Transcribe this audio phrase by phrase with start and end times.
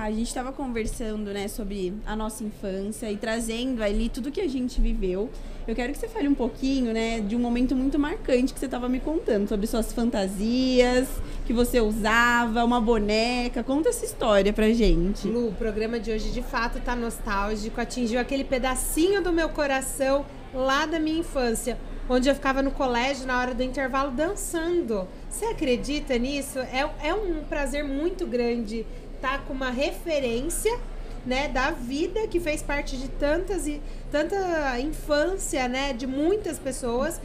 [0.00, 4.48] A gente estava conversando, né, sobre a nossa infância e trazendo ali tudo que a
[4.48, 5.28] gente viveu.
[5.68, 8.64] Eu quero que você fale um pouquinho, né, de um momento muito marcante que você
[8.64, 11.06] estava me contando, sobre suas fantasias,
[11.44, 13.62] que você usava, uma boneca.
[13.62, 15.28] Conta essa história pra gente.
[15.28, 20.24] Lu, o programa de hoje de fato tá nostálgico, atingiu aquele pedacinho do meu coração
[20.54, 21.78] lá da minha infância,
[22.08, 25.06] onde eu ficava no colégio na hora do intervalo dançando.
[25.28, 26.58] Você acredita nisso?
[26.58, 28.86] É, é um prazer muito grande
[29.20, 30.78] tá com uma referência
[31.24, 37.20] né, da vida que fez parte de tantas e tanta infância, né, de muitas pessoas.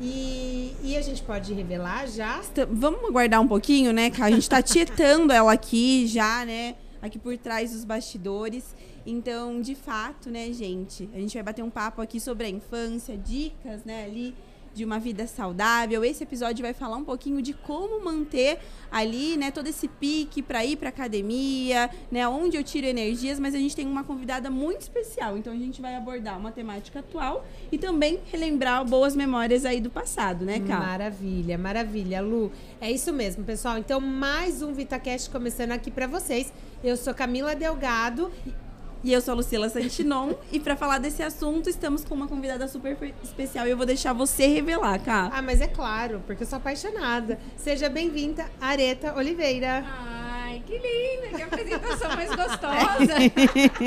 [0.00, 2.40] E, e a gente pode revelar já?
[2.70, 7.18] Vamos aguardar um pouquinho, né, que a gente está tietando ela aqui já, né, aqui
[7.18, 8.74] por trás dos bastidores.
[9.04, 13.16] Então, de fato, né, gente, a gente vai bater um papo aqui sobre a infância,
[13.16, 14.34] dicas, né, ali
[14.74, 16.04] de uma vida saudável.
[16.04, 18.58] Esse episódio vai falar um pouquinho de como manter
[18.90, 23.54] ali, né, todo esse pique para ir para academia, né, onde eu tiro energias, mas
[23.54, 25.36] a gente tem uma convidada muito especial.
[25.36, 29.90] Então a gente vai abordar uma temática atual e também relembrar boas memórias aí do
[29.90, 30.80] passado, né, Cal?
[30.80, 32.50] Maravilha, maravilha, Lu.
[32.80, 33.78] É isso mesmo, pessoal.
[33.78, 36.52] Então mais um VitaCast começando aqui para vocês.
[36.82, 38.30] Eu sou Camila Delgado
[39.02, 40.34] e eu sou a Lucila Santinon.
[40.52, 43.66] e para falar desse assunto, estamos com uma convidada super especial.
[43.66, 45.30] E eu vou deixar você revelar, Cá.
[45.32, 47.38] Ah, mas é claro, porque eu sou apaixonada.
[47.56, 49.84] Seja bem-vinda, Areta Oliveira.
[49.86, 51.36] Ai, que linda!
[51.36, 53.14] Que apresentação mais gostosa!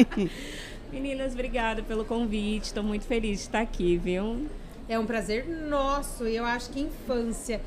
[0.91, 2.65] Meninas, obrigada pelo convite.
[2.65, 4.47] Estou muito feliz de estar aqui, viu?
[4.89, 6.27] É um prazer nosso.
[6.27, 7.61] E eu acho que infância.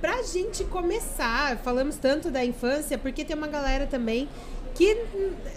[0.00, 4.28] Pra gente começar, falamos tanto da infância, porque tem uma galera também
[4.78, 4.96] que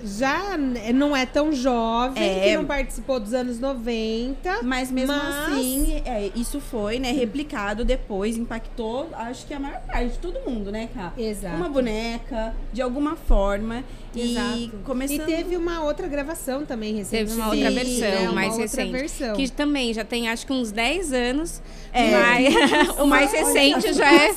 [0.04, 2.40] já não é tão jovem, é.
[2.40, 4.64] que não participou dos anos 90.
[4.64, 5.54] Mas mesmo mas...
[5.54, 10.40] assim, é, isso foi, né, replicado depois, impactou, acho que a maior parte de todo
[10.50, 11.14] mundo, né, Cá?
[11.16, 11.56] Exato.
[11.56, 13.84] Uma boneca, de alguma forma.
[14.16, 14.58] Exato.
[14.58, 15.22] E, começando...
[15.22, 17.30] e teve uma outra gravação também recente.
[17.30, 18.92] Teve uma outra Sim, versão, né, uma mais recente.
[18.92, 19.36] Versão.
[19.36, 21.62] Que também já tem acho que uns 10 anos.
[21.94, 22.10] É.
[22.12, 24.34] Mas, o mais recente já é.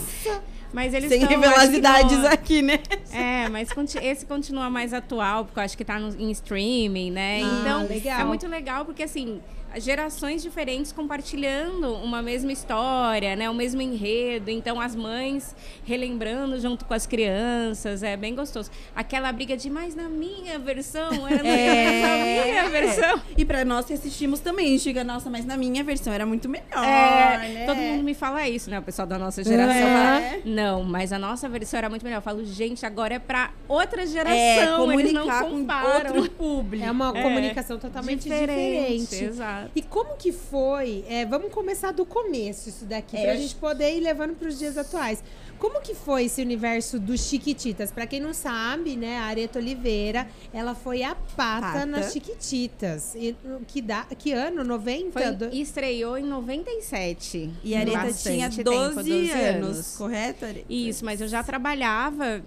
[0.75, 2.27] Mas eles Sem revelar as idades no...
[2.27, 2.81] aqui, né?
[3.13, 3.69] É, mas
[4.03, 7.43] esse continua mais atual, porque eu acho que tá no, em streaming, né?
[7.45, 8.21] Ah, então, legal.
[8.21, 9.41] é muito legal, porque assim,
[9.79, 13.49] gerações diferentes compartilhando uma mesma história, né?
[13.49, 14.51] O mesmo enredo.
[14.51, 15.55] Então, as mães
[15.85, 18.03] relembrando junto com as crianças.
[18.03, 18.71] É bem gostoso.
[18.95, 23.17] Aquela briga de, mas na minha versão, era é, na minha versão.
[23.17, 23.21] É.
[23.37, 26.85] E para nós que assistimos também, chega, nossa, mas na minha versão era muito melhor.
[26.85, 27.67] É, né?
[27.67, 28.79] Todo mundo me fala isso, né?
[28.79, 30.31] O pessoal da nossa geração é.
[30.31, 32.19] fala, não, mas a nossa versão era muito melhor.
[32.19, 34.35] Eu falo, gente, agora é para outra geração.
[34.35, 36.13] É, comunicar Eles não comparam.
[36.13, 36.85] com outro público.
[36.85, 37.23] É uma é.
[37.23, 39.01] comunicação totalmente diferente.
[39.03, 39.25] diferente.
[39.25, 39.64] Exato.
[39.75, 41.05] E como que foi?
[41.09, 44.59] É, vamos começar do começo isso daqui, é, pra gente poder ir levando para os
[44.59, 45.23] dias atuais.
[45.59, 47.91] Como que foi esse universo dos Chiquititas?
[47.91, 51.87] Para quem não sabe, né, a Areta Oliveira, ela foi a pata, pata.
[51.87, 53.15] nas Chiquititas.
[53.15, 53.37] E,
[53.67, 54.65] que, da, que ano?
[54.65, 55.13] 90?
[55.13, 55.55] Foi, do...
[55.55, 57.51] Estreou em 97.
[57.63, 60.45] E a Areta tinha 12, tempo, 12 anos, anos, correto?
[60.45, 60.67] Areta?
[60.69, 62.43] Isso, mas eu já trabalhava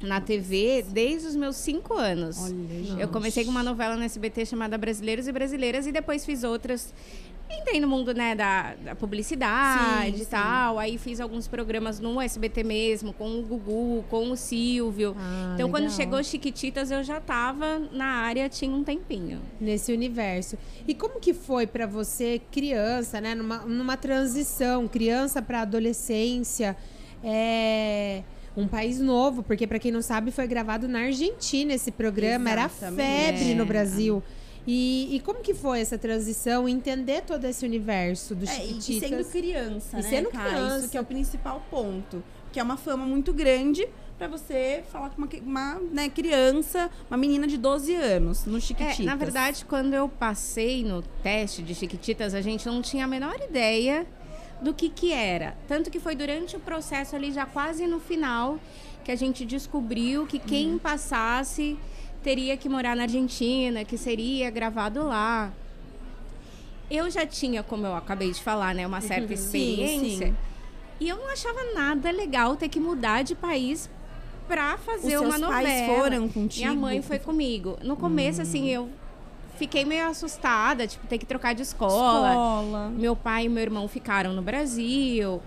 [0.00, 2.38] na TV desde os meus cinco anos.
[2.40, 6.44] Olha, eu comecei com uma novela no SBT chamada Brasileiros e Brasileiras e depois fiz
[6.44, 6.92] outras.
[7.48, 10.74] Entrei no mundo né, da, da publicidade sim, e tal.
[10.74, 10.80] Sim.
[10.80, 15.14] Aí fiz alguns programas no SBT mesmo, com o Gugu, com o Silvio.
[15.16, 15.80] Ah, então, legal.
[15.80, 19.40] quando chegou Chiquititas, eu já estava na área, tinha um tempinho.
[19.60, 20.58] Nesse universo.
[20.88, 23.32] E como que foi para você, criança, né?
[23.36, 26.76] Numa, numa transição, criança para adolescência?
[27.22, 28.24] É
[28.56, 33.02] um país novo, porque para quem não sabe, foi gravado na Argentina esse programa, Exatamente.
[33.02, 33.54] era febre é.
[33.54, 34.22] no Brasil.
[34.66, 39.24] E, e, como que foi essa transição, entender todo esse universo do é, E sendo
[39.24, 40.78] criança, e né, sendo cara, criança.
[40.80, 42.22] Isso que é o principal ponto.
[42.52, 43.86] Que é uma fama muito grande
[44.18, 49.00] para você falar com uma, uma né, criança, uma menina de 12 anos, no Chiquititas.
[49.00, 53.08] É, na verdade, quando eu passei no teste de Chiquititas, a gente não tinha a
[53.08, 54.06] menor ideia
[54.60, 55.56] do que que era.
[55.68, 58.58] Tanto que foi durante o processo ali, já quase no final,
[59.04, 60.78] que a gente descobriu que quem uhum.
[60.78, 61.78] passasse
[62.22, 65.52] teria que morar na Argentina, que seria gravado lá.
[66.90, 70.26] Eu já tinha, como eu acabei de falar, né, uma certa experiência.
[70.28, 70.36] Sim, sim.
[70.98, 73.90] E eu não achava nada legal ter que mudar de país
[74.48, 75.62] para fazer Os uma novela.
[75.62, 76.66] Pais foram contigo?
[76.66, 77.76] Minha mãe foi comigo.
[77.82, 78.42] No começo, hum.
[78.42, 78.88] assim, eu
[79.56, 82.28] fiquei meio assustada, tipo, ter que trocar de escola.
[82.30, 82.88] escola.
[82.90, 85.40] Meu pai e meu irmão ficaram no Brasil.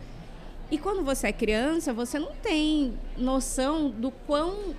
[0.72, 4.76] E quando você é criança, você não tem noção do quão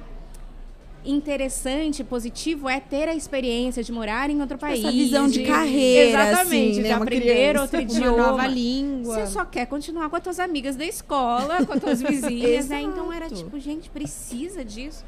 [1.05, 4.85] interessante, positivo é ter a experiência de morar em outro país.
[4.85, 6.93] Essa visão de, de carreira, exatamente, assim, de né?
[6.93, 9.15] aprender outro idioma, uma nova língua.
[9.15, 12.83] Você só quer continuar com as tuas amigas da escola, com as tuas vizinhas, né?
[12.83, 15.05] Então era tipo, gente, precisa disso.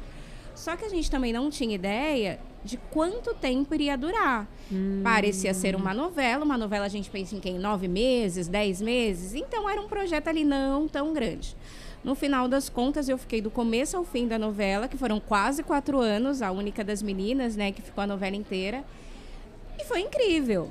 [0.55, 4.47] Só que a gente também não tinha ideia de quanto tempo iria durar.
[5.03, 6.45] Parecia ser uma novela.
[6.45, 7.59] Uma novela a gente pensa em quem?
[7.59, 9.33] Nove meses, dez meses.
[9.33, 11.55] Então era um projeto ali não tão grande.
[12.03, 15.63] No final das contas, eu fiquei do começo ao fim da novela, que foram quase
[15.63, 18.83] quatro anos, a única das meninas, né, que ficou a novela inteira.
[19.79, 20.69] E foi incrível.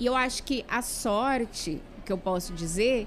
[0.00, 3.06] E eu acho que a sorte que eu posso dizer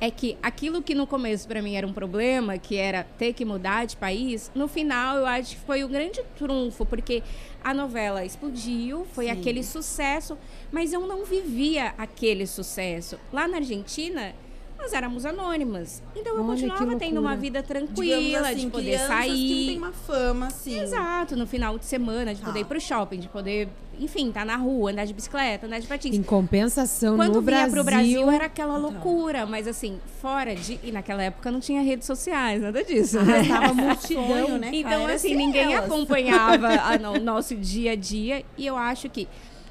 [0.00, 3.44] é que aquilo que no começo para mim era um problema, que era ter que
[3.44, 7.22] mudar de país, no final eu acho que foi um grande trunfo, porque
[7.62, 9.30] a novela explodiu, foi Sim.
[9.30, 10.36] aquele sucesso,
[10.70, 13.18] mas eu não vivia aquele sucesso.
[13.32, 14.34] Lá na Argentina,
[14.78, 16.02] nós éramos anônimas.
[16.14, 19.30] Então eu Olha, continuava tendo uma vida tranquila, assim, de poder sair.
[19.30, 20.78] que não tem uma fama, assim.
[20.78, 23.68] Exato, no final de semana, de poder ir pro shopping, de poder,
[24.00, 26.14] enfim, estar na rua, andar de bicicleta, andar de patins.
[26.16, 30.78] Em compensação, Quando no vinha Brasil, pro Brasil era aquela loucura, mas assim, fora de.
[30.82, 33.20] E naquela época não tinha redes sociais, nada disso.
[33.22, 33.44] né?
[33.46, 35.14] Tava multidão, né, Então, cara?
[35.14, 35.84] Assim, ser ninguém elas.
[35.86, 36.68] acompanhava
[37.14, 38.44] o nosso dia a dia.
[38.56, 39.28] E eu acho que,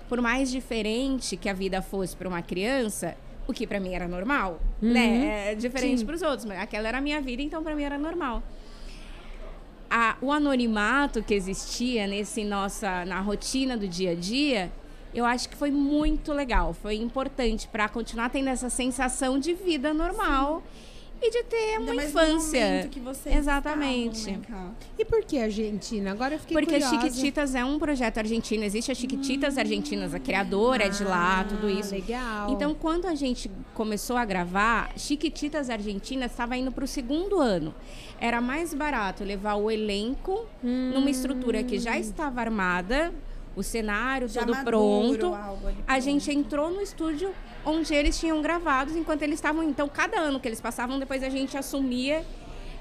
[0.10, 3.16] por mais diferente que a vida fosse para uma criança,
[3.48, 5.52] o que para mim era normal, né?
[5.52, 7.98] É diferente para os outros, mas aquela era a minha vida, então para mim era
[7.98, 8.42] normal.
[9.96, 14.72] A- o anonimato que existia nesse nossa na rotina do dia a dia,
[15.14, 19.94] eu acho que foi muito legal, foi importante para continuar tendo essa sensação de vida
[19.94, 20.64] normal
[21.26, 22.90] e de ter Ainda uma infância.
[22.92, 24.30] que vocês Exatamente.
[24.32, 24.72] estavam, né?
[25.00, 26.12] E por que Argentina?
[26.12, 27.00] Agora eu fiquei Porque curiosa.
[27.02, 31.70] Chiquititas é um projeto argentino, existe a Chiquititas Argentinas, a criadora é de lá, tudo
[31.70, 31.94] isso.
[31.94, 32.52] Ah, Legal.
[32.52, 37.74] Então, quando a gente começou a gravar, Chiquititas Argentinas estava indo para o segundo ano.
[38.20, 43.14] Era mais barato levar o elenco numa estrutura que já estava armada,
[43.56, 45.38] o cenário Já todo maduro, pronto.
[45.88, 47.32] A gente entrou no estúdio
[47.66, 49.64] onde eles tinham gravados enquanto eles estavam.
[49.64, 52.26] Então, cada ano que eles passavam, depois a gente assumia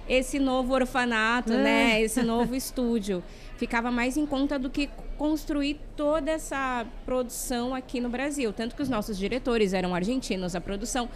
[0.08, 2.00] esse novo orfanato, né?
[2.02, 3.22] Esse novo estúdio.
[3.56, 8.52] Ficava mais em conta do que construir toda essa produção aqui no Brasil.
[8.52, 11.08] Tanto que os nossos diretores eram argentinos, a produção.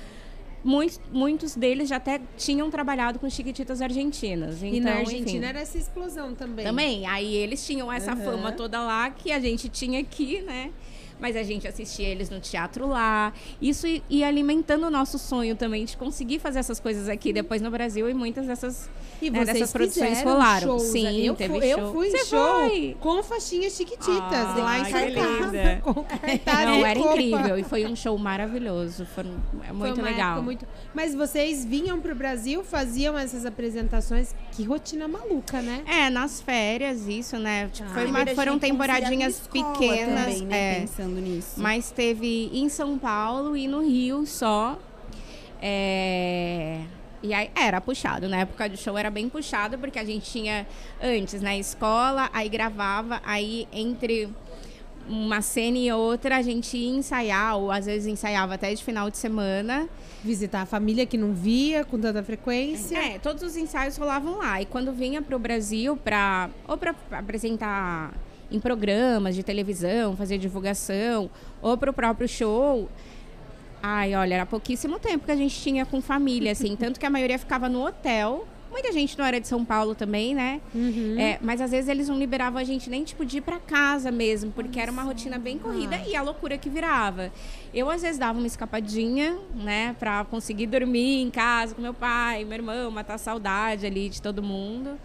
[0.63, 4.63] Muitos, muitos deles já até tinham trabalhado com Chiquititas Argentinas.
[4.63, 5.45] E Então, na Argentina enfim.
[5.45, 6.65] era essa explosão também.
[6.65, 7.07] Também.
[7.07, 8.25] Aí eles tinham essa Aham.
[8.25, 10.71] fama toda lá que a gente tinha aqui, né?
[11.19, 13.33] Mas a gente assistia eles no teatro lá.
[13.61, 17.71] Isso ia alimentando o nosso sonho também de conseguir fazer essas coisas aqui depois no
[17.71, 18.89] Brasil e muitas dessas,
[19.23, 20.67] E né, vocês dessas produções rolaram.
[20.79, 21.79] shows, Sim, eu teve fui, show.
[21.81, 22.97] Eu fui Você show foi?
[23.01, 24.87] com faixinhas chiquititas Ah, lá em.
[25.83, 27.59] Com cartaz Não, era incrível.
[27.59, 29.07] E foi um show maravilhoso.
[29.07, 30.43] Foi é Foi muito uma legal.
[30.43, 34.35] muito- Mas vocês vinham pro Brasil, faziam essas apresentações.
[34.53, 35.83] Que rotina maluca, né?
[35.87, 37.69] É, nas férias, isso, né?
[37.73, 37.95] Tipo, Ah.
[37.95, 40.25] foi uma- foram temporadinhas pequenas.
[40.27, 40.87] Também, né, é.
[41.07, 41.55] Pensando nisso.
[41.57, 44.79] Mas teve em São Paulo e no Rio só.
[45.61, 46.81] É,
[47.23, 50.67] E aí era puxado, na época do show era bem puxado, porque a gente tinha
[51.03, 54.29] antes na escola, aí gravava, aí entre
[55.09, 59.11] uma cena e outra a gente ia ensaiar, ou às vezes ensaiava até de final
[59.11, 59.89] de semana.
[60.23, 62.99] Visitar a família que não via com tanta frequência.
[62.99, 64.61] É, todos os ensaios rolavam lá.
[64.61, 68.13] E quando vinha para o Brasil para ou para apresentar
[68.51, 72.89] em programas de televisão, fazer divulgação, ou para o próprio show,
[73.83, 77.11] ai, olha, era pouquíssimo tempo que a gente tinha com família, assim, tanto que a
[77.11, 78.47] maioria ficava no hotel.
[78.71, 80.61] Muita gente não era de São Paulo também, né?
[80.75, 81.19] Uhum.
[81.19, 84.11] É, mas às vezes eles não liberavam a gente nem tipo de ir pra casa
[84.11, 87.33] mesmo, porque era uma rotina bem corrida e a loucura que virava.
[87.73, 92.45] Eu às vezes dava uma escapadinha, né, pra conseguir dormir em casa com meu pai,
[92.45, 94.99] meu irmão, matar a saudade ali de todo mundo.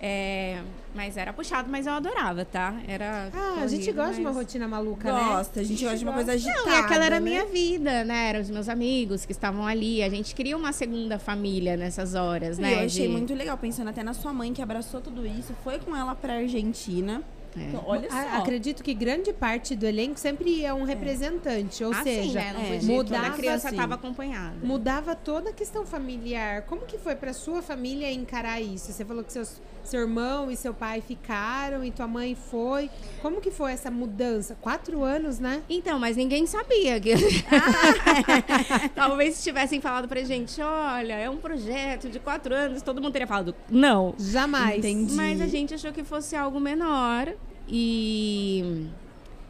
[0.00, 0.60] É,
[0.94, 2.72] mas era puxado, mas eu adorava, tá?
[2.86, 5.24] Era Ah, a gente corrido, gosta de uma mas- rotina maluca, né?
[5.24, 6.64] Gosta, a gente gosta de uma coisa agitada.
[6.66, 7.30] não, e aquela era a né?
[7.30, 8.28] minha vida, né?
[8.28, 10.00] Eram os meus amigos que estavam ali.
[10.02, 12.74] A gente cria uma segunda família nessas horas, E né?
[12.74, 15.80] eu achei de- muito legal, pensando até na sua mãe que abraçou tudo isso, foi
[15.80, 17.20] com ela pra Argentina.
[17.56, 17.60] É.
[17.62, 18.16] Então, olha só.
[18.16, 22.38] A- Acredito que grande parte do elenco sempre é um representante, ou Ah, sim, seja,
[22.40, 22.52] né?
[22.54, 23.76] Não é, podia, mudava, toda criança assim.
[23.76, 24.56] estava acompanhada.
[24.62, 26.62] mudava toda a questão familiar.
[26.62, 28.92] Como que foi pra sua família encarar isso?
[28.92, 32.90] Você falou que seus, seu irmão e seu pai ficaram e tua mãe foi.
[33.22, 34.56] Como que foi essa mudança?
[34.60, 35.62] Quatro anos, né?
[35.68, 37.12] Então, mas ninguém sabia que.
[38.94, 43.12] Talvez se tivessem falado pra gente, olha, é um projeto de quatro anos, todo mundo
[43.12, 44.14] teria falado, não.
[44.18, 44.78] Jamais.
[44.78, 45.14] Entendi.
[45.14, 47.32] Mas a gente achou que fosse algo menor.
[47.68, 48.88] E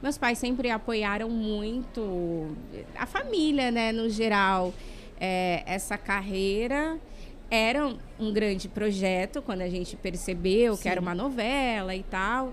[0.03, 2.57] meus pais sempre apoiaram muito
[2.97, 4.75] a família, né, no geral.
[5.21, 6.99] É, essa carreira
[7.51, 12.53] era um- um grande projeto quando a gente percebeu que era uma novela e tal.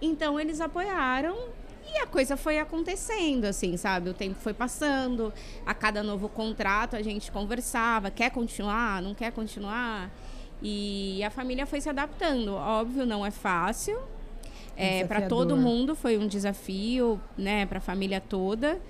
[0.00, 1.36] Então eles apoiaram
[1.92, 4.10] e a coisa foi acontecendo, assim, sabe?
[4.10, 5.32] O tempo foi passando,
[5.66, 10.10] a cada novo contrato a gente conversava, quer continuar, não quer continuar.
[10.62, 12.54] E a família foi se adaptando.
[12.54, 13.98] Óbvio, não é fácil.
[14.78, 17.66] É, para todo mundo foi um desafio, né?
[17.66, 18.80] Para a família toda.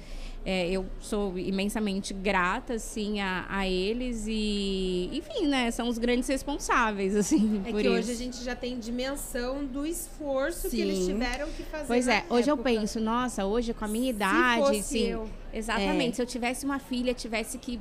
[0.44, 5.70] É, eu sou imensamente grata, assim, a, a eles e, enfim, né?
[5.70, 7.96] São os grandes responsáveis, assim, É por que isso.
[7.98, 11.06] hoje a gente já tem dimensão do esforço que eles Sim.
[11.14, 11.86] tiveram que fazer.
[11.86, 12.70] Pois é, hoje eu época.
[12.70, 15.06] penso, nossa, hoje com a minha Se idade, fosse sim.
[15.08, 15.28] eu.
[15.58, 16.10] Exatamente.
[16.10, 16.14] É.
[16.14, 17.80] Se eu tivesse uma filha, tivesse que.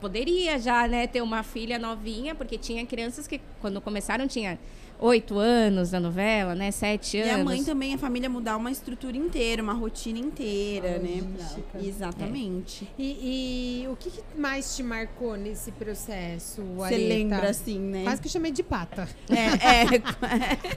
[0.00, 4.58] Poderia já, né, ter uma filha novinha, porque tinha crianças que, quando começaram, tinha
[5.00, 6.70] oito anos da novela, né?
[6.70, 7.40] Sete E anos.
[7.40, 11.22] a mãe também, a família mudar uma estrutura inteira, uma rotina inteira, né?
[11.22, 11.78] logística.
[11.80, 12.88] Exatamente.
[12.98, 18.02] E, e o que, que mais te marcou nesse processo, Você lembra assim, né?
[18.04, 19.08] Quase que eu chamei de pata.
[19.30, 20.02] É, é,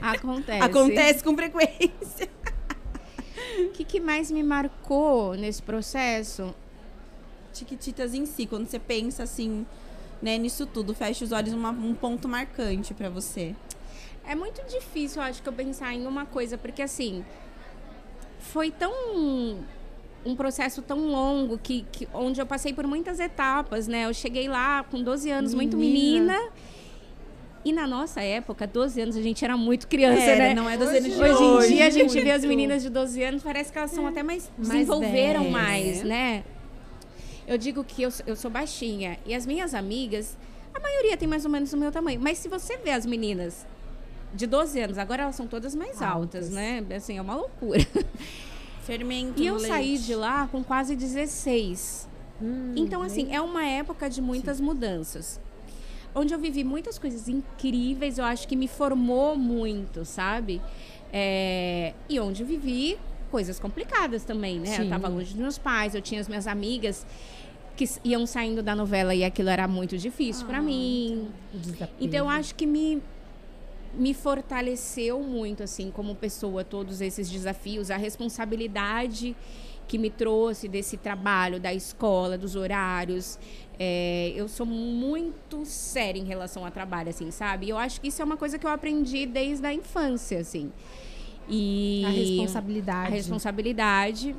[0.00, 0.62] Acontece.
[0.64, 2.28] acontece com frequência.
[3.58, 6.54] O que, que mais me marcou nesse processo?
[7.52, 9.66] Tiquititas em si, quando você pensa assim,
[10.22, 13.54] né, nisso tudo, fecha os olhos, uma- um ponto marcante pra você.
[14.24, 17.24] É muito difícil, eu acho, que eu pensar em uma coisa, porque assim,
[18.38, 18.92] foi tão
[20.24, 24.04] um processo tão longo que, que onde eu passei por muitas etapas, né?
[24.06, 26.38] Eu cheguei lá com 12 anos, muito Menina.
[27.64, 30.54] E na nossa época, 12 anos, a gente era muito criança, Era, né?
[30.54, 31.72] não é 12 Hoje- anos de Hoje hoje.
[31.72, 32.48] em dia a gente vê as muito.
[32.48, 36.08] meninas de 12 anos, parece que elas são até mais Mais desenvolveram mais, né?
[36.08, 36.44] né?
[37.46, 40.36] Eu digo que eu, sou- eu sou baixinha e as minhas amigas,
[40.74, 42.20] a maioria tem mais ou menos o meu tamanho.
[42.20, 43.64] Mas se você vê as meninas
[44.34, 46.50] de 12 anos, agora elas são todas mais altas, Altas.
[46.50, 46.84] né?
[46.96, 47.86] Assim, é uma loucura.
[48.84, 50.04] Fermento E eu saí leite.
[50.06, 52.08] de lá com quase 16.
[52.40, 55.40] Hum, Então, assim, é uma época de muitas mudanças.
[56.14, 60.60] Onde eu vivi muitas coisas incríveis, eu acho que me formou muito, sabe?
[61.12, 62.98] É, E onde eu vivi
[63.30, 64.76] coisas complicadas também, né?
[64.76, 64.82] Sim.
[64.84, 67.06] Eu tava longe dos meus pais, eu tinha as minhas amigas
[67.76, 71.28] que iam saindo da novela e aquilo era muito difícil pra mim.
[71.54, 71.88] o desafio.
[71.98, 73.02] Então eu acho que me
[73.94, 79.36] me fortaleceu muito assim como pessoa todos esses desafios, a responsabilidade
[79.86, 83.38] que me trouxe desse trabalho da escola, dos horários.
[83.78, 87.66] É, eu sou muito séria em relação ao trabalho, assim, sabe?
[87.66, 90.72] E eu acho que isso é uma coisa que eu aprendi desde a infância, assim.
[91.48, 93.06] E A responsabilidade.
[93.06, 94.36] a responsabilidade.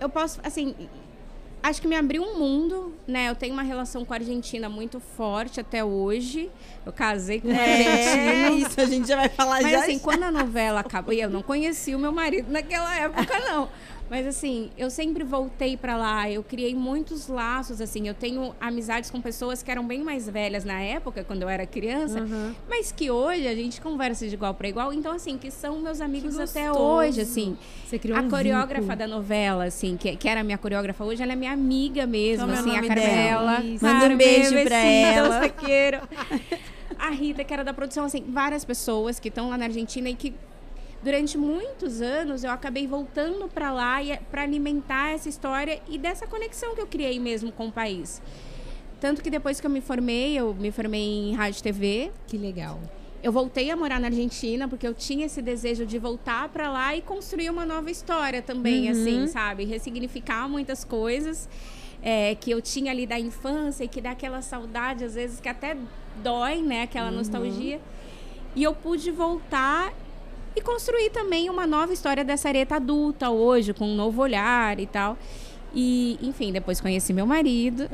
[0.00, 0.74] Eu posso, assim,
[1.62, 3.28] acho que me abriu um mundo, né?
[3.28, 6.50] Eu tenho uma relação com a Argentina muito forte até hoje.
[6.84, 8.66] Eu casei com um É, argentino.
[8.66, 9.80] isso a gente já vai falar Mas já.
[9.80, 13.68] assim, quando a novela acabou, e eu não conheci o meu marido naquela época, não.
[14.10, 19.08] Mas assim, eu sempre voltei pra lá, eu criei muitos laços, assim, eu tenho amizades
[19.08, 22.52] com pessoas que eram bem mais velhas na época, quando eu era criança, Uhum.
[22.68, 26.00] mas que hoje a gente conversa de igual para igual, então assim, que são meus
[26.00, 27.56] amigos até hoje, assim.
[27.86, 28.98] Você criou A um coreógrafa vínculo.
[28.98, 32.56] da novela, assim, que, que era minha coreógrafa hoje, ela é minha amiga mesmo, Qual
[32.56, 33.62] é o assim, a Carmela.
[33.80, 35.40] Manda um beijo pra ela.
[36.98, 40.14] A Rita, que era da produção, assim, várias pessoas que estão lá na Argentina e
[40.14, 40.34] que
[41.02, 43.98] durante muitos anos eu acabei voltando para lá
[44.30, 48.20] para alimentar essa história e dessa conexão que eu criei mesmo com o país.
[49.00, 52.36] Tanto que depois que eu me formei, eu me formei em rádio e TV, Que
[52.36, 52.78] legal.
[53.22, 56.94] eu voltei a morar na Argentina porque eu tinha esse desejo de voltar para lá
[56.94, 58.90] e construir uma nova história também, Uhum.
[58.92, 59.64] assim, sabe?
[59.64, 61.48] Ressignificar muitas coisas
[62.02, 65.48] é, que eu tinha ali da infância e que dá aquela saudade, às vezes, que
[65.48, 65.76] até
[66.22, 66.82] dói, né?
[66.82, 67.80] Aquela nostalgia.
[68.56, 69.92] E eu pude voltar
[70.56, 74.86] e construir também uma nova história dessa areta adulta hoje, com um novo olhar e
[74.86, 75.16] tal.
[75.72, 77.88] E, enfim, depois conheci meu marido.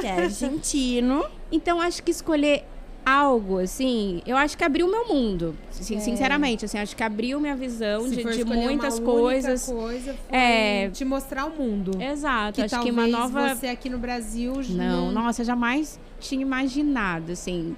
[0.00, 1.24] Que é argentino.
[1.52, 2.64] Então, acho que escolher
[3.06, 5.54] algo, assim, eu acho que abriu meu mundo.
[5.70, 9.66] Sin- Sinceramente, assim, acho que abriu minha visão de, de muitas coisas.
[9.66, 10.88] coisa, É.
[10.88, 11.92] te mostrar o mundo.
[12.02, 13.54] Exato, que acho que uma nova.
[13.54, 17.76] você aqui no Brasil Não, nossa, jamais tinha imaginado, assim.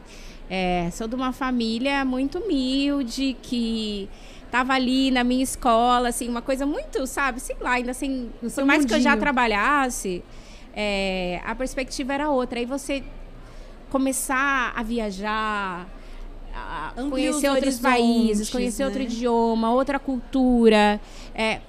[0.49, 4.09] É, sou de uma família muito humilde, que
[4.51, 8.51] tava ali na minha escola, assim, uma coisa muito, sabe, sei lá, ainda assim, No
[8.51, 9.21] por mais que eu já mundinho.
[9.23, 10.23] trabalhasse,
[10.75, 12.61] é, a perspectiva era outra.
[12.61, 13.03] Aí você
[13.91, 15.87] começar a viajar,
[16.55, 19.05] a conhecer os outros países, conhecer outro né?
[19.07, 21.01] idioma, outra cultura,
[21.35, 21.61] é,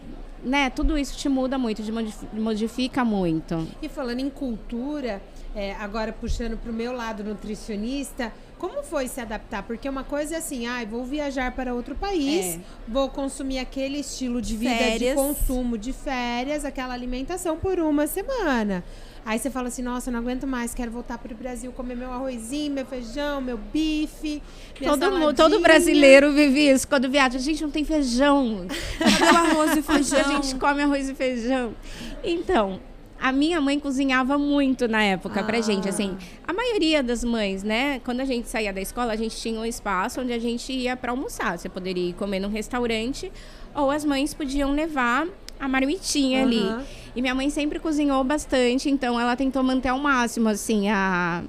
[0.43, 3.67] né, tudo isso te muda muito, te modif- modifica muito.
[3.81, 5.21] E falando em cultura,
[5.55, 9.63] é, agora puxando pro meu lado nutricionista, como foi se adaptar?
[9.63, 12.59] Porque uma coisa é assim, ah, vou viajar para outro país, É.
[12.87, 15.15] vou consumir aquele estilo de vida de Férias.
[15.15, 18.83] consumo de férias, aquela alimentação por uma semana.
[19.25, 22.09] Aí você fala assim, nossa, não aguento mais, quero voltar para o Brasil, comer meu
[22.11, 24.41] arrozinho, meu feijão, meu bife,
[24.79, 25.33] Todo, mu- saladinha.
[25.33, 27.37] todo brasileiro vive isso quando viaja.
[27.37, 28.65] A gente não tem feijão.
[28.97, 30.23] Cadê o arroz e A feijão?
[30.41, 31.75] gente come arroz e feijão.
[32.23, 32.79] Então,
[33.19, 35.61] a minha mãe cozinhava muito na época pra Ah.
[35.61, 36.15] gente, assim.
[36.47, 37.99] A maioria das mães, né?
[38.03, 40.95] Quando a gente saía da escola, a gente tinha um espaço onde a gente ia
[40.95, 41.57] pra almoçar.
[41.57, 43.31] Você poderia ir comer num restaurante
[43.75, 45.27] ou as mães podiam levar
[45.59, 46.59] a marmitinha ali.
[46.59, 46.83] Aham.
[47.15, 51.43] E minha mãe sempre cozinhou bastante, então ela tentou manter ao máximo, assim, a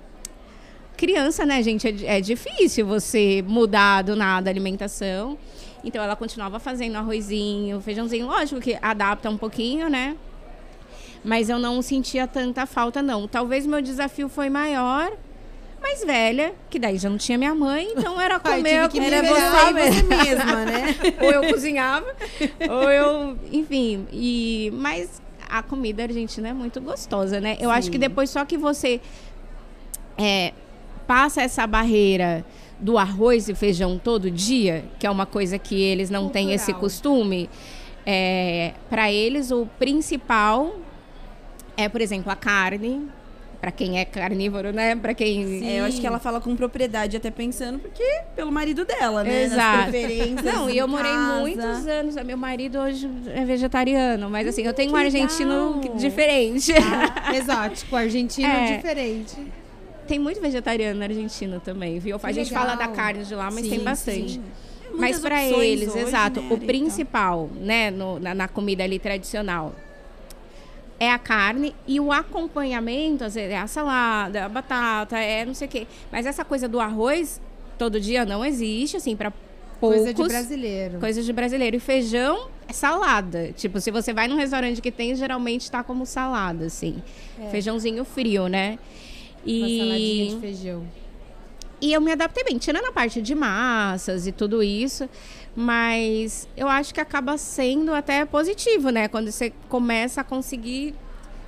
[0.97, 5.37] criança, né, gente, é, é difícil você mudar do nada a alimentação.
[5.85, 10.17] Então ela continuava fazendo arrozinho, feijãozinho, lógico que adapta um pouquinho, né?
[11.25, 13.27] Mas eu não sentia tanta falta, não.
[13.27, 15.11] Talvez meu desafio foi maior,
[15.81, 19.15] mais velha, que daí já não tinha minha mãe, então era Ai, comer tive que
[19.15, 20.97] Era você e você mesma, né?
[21.21, 22.07] ou eu cozinhava,
[22.69, 27.57] ou eu, enfim, e mas a comida argentina é muito gostosa, né?
[27.61, 27.93] Eu acho Sim.
[27.93, 29.01] que depois só que você
[30.17, 30.53] é,
[31.07, 32.45] passa essa barreira
[32.79, 36.67] do arroz e feijão todo dia, que é uma coisa que eles não têm esse
[36.67, 36.81] Cultural.
[36.81, 37.51] costume,
[38.05, 40.77] é, para eles o principal
[41.79, 43.09] é, por exemplo, a carne.
[43.61, 44.95] Pra quem é carnívoro, né?
[44.95, 48.05] Pra quem É, eu acho que ela fala com propriedade, até pensando, porque
[48.37, 49.43] pelo marido dela, né?
[49.43, 49.91] Exato.
[50.45, 51.41] Não, e eu morei casa.
[51.41, 52.15] muitos anos.
[52.25, 55.97] Meu marido hoje é vegetariano, mas assim, eu tenho um argentino legal.
[55.97, 56.73] diferente.
[57.35, 58.77] Exótico, argentino É.
[58.77, 59.37] diferente.
[60.07, 62.17] tem muito vegetariano na Argentina também, viu?
[62.23, 64.33] A gente fala da carne de lá, mas Sim, tem bastante.
[64.35, 64.43] sim.
[64.93, 66.67] Mas Muitas para eles, hoje, exato, né, o Areta?
[66.67, 69.75] principal, né, no- na, na comida ali tradicional
[71.00, 75.55] é a carne e o acompanhamento, às vezes, é a salada, a batata, é não
[75.55, 75.87] sei o quê.
[76.11, 77.40] Mas essa coisa do arroz
[77.78, 79.31] todo dia não existe, assim, para
[79.81, 79.99] poucos.
[79.99, 80.99] Coisa de brasileiro.
[80.99, 81.76] Coisas de brasileiro.
[81.76, 83.52] E feijão é salada.
[83.52, 87.00] Tipo, se você vai num restaurante que tem, geralmente tá como salada, assim.
[87.52, 88.78] Feijãozinho frio, né?
[89.47, 90.83] Uma saladinha E, de feijão.
[91.81, 95.09] e eu me adaptei bem, tirando a parte de massas e tudo isso.
[95.61, 99.09] Mas eu acho que acaba sendo até positivo, né?
[99.09, 100.95] Quando você começa a conseguir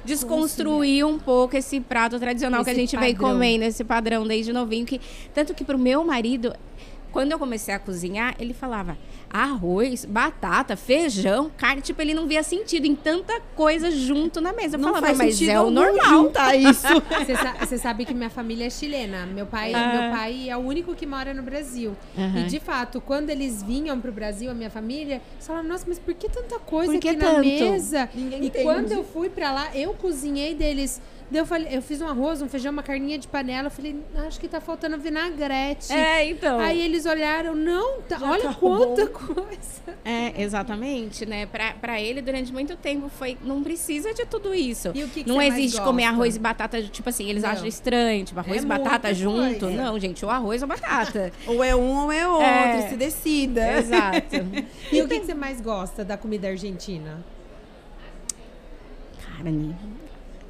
[0.05, 3.35] desconstruir um pouco esse prato tradicional que a Esse gente vem padrão.
[3.35, 4.85] comendo, esse padrão desde novinho.
[4.85, 5.01] Que,
[5.33, 6.53] tanto que pro meu marido,
[7.13, 8.99] quando eu comecei a cozinhar, ele falava
[9.33, 11.81] arroz, batata, feijão, carne.
[11.81, 14.77] Tipo, ele não via sentido em tanta coisa junto na mesa.
[14.77, 16.05] Eu Não falava, faz mas sentido é o normal.
[16.25, 16.87] juntar isso.
[17.21, 19.27] Você sa- Você sabe que minha família é chilena.
[19.27, 19.93] Meu pai, Ah.
[19.93, 21.97] meu pai é o único que mora no Brasil.
[22.19, 22.41] Aham.
[22.41, 25.99] E de fato, quando eles vinham pro Brasil, a minha família, eles falavam, nossa, mas
[25.99, 27.41] por que tanta coisa Por que aqui na tanto?
[27.47, 28.09] mesa?
[28.15, 28.65] Ninguém e entende.
[28.65, 31.01] quando eu fui pra lá, eu cozinhei deles.
[31.31, 33.69] Daí eu, falei, eu fiz um arroz, um feijão, uma carninha de panela.
[33.69, 35.93] Eu falei, acho que tá faltando vinagrete.
[35.93, 36.59] É, então.
[36.59, 39.13] Aí eles olharam, não, tá- olha tá quanta bom.
[39.35, 39.81] coisa.
[40.05, 41.47] É, exatamente, né?
[41.47, 43.39] Pra, pra ele, durante muito tempo, foi.
[43.45, 44.89] Não precisa de tudo isso.
[44.93, 47.45] E o que que não você mais existe comer arroz e batata, tipo assim, eles
[47.45, 47.51] Não.
[47.51, 49.61] acham estranho, tipo, arroz É e batata junto.
[49.61, 49.71] coisa.
[49.83, 51.33] Não, gente, ou arroz ou batata.
[51.47, 52.89] Ou é um ou é outro, É.
[52.89, 53.61] se decida.
[53.79, 54.37] Exato.
[54.91, 57.25] E o que, que você mais gosta da comida argentina?
[59.37, 59.77] Carne.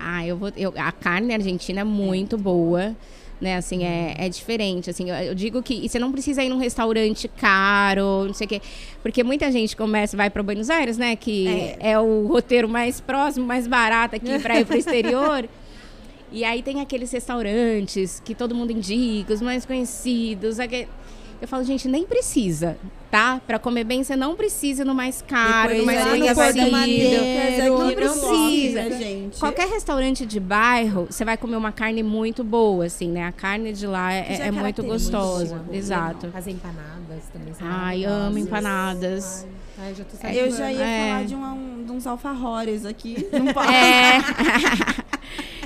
[0.01, 0.51] Ah, eu vou.
[0.57, 2.97] Eu, a carne argentina é muito boa.
[3.41, 6.51] Né, assim, é, é diferente, assim, eu, eu digo que e você não precisa ir
[6.51, 8.61] num restaurante caro, não sei o quê,
[9.03, 11.49] porque muita gente começa, vai para Buenos Aires, né, que
[11.81, 11.99] é.
[11.99, 15.49] o roteiro mais próximo, mais barato aqui para ir para o exterior,
[16.31, 20.87] e aí tem aqueles restaurantes que todo mundo indica, os mais conhecidos, aque-
[21.41, 22.77] eu falo, gente, nem precisa,
[23.11, 23.41] tá?
[23.47, 26.71] Para comer bem, você não precisa ir no mais caro, no Depois mais no conhecido.
[26.71, 28.83] Madeiro, não não precisa.
[28.83, 29.39] gosta, gente.
[29.41, 33.25] Qualquer restaurante de bairro, você vai comer uma carne muito boa, assim, né?
[33.27, 35.57] A carne de lá é, é é muito gostosa.
[35.57, 36.31] muito Exato.
[36.35, 39.47] As empanadas também são Ai, amo empanadas.
[39.79, 41.09] Ai, ai, já tô Eu já ia É.
[41.11, 43.27] falar de, uma- um- de uns alfajores aqui.
[43.33, 43.73] Não pode.
[43.73, 44.19] É.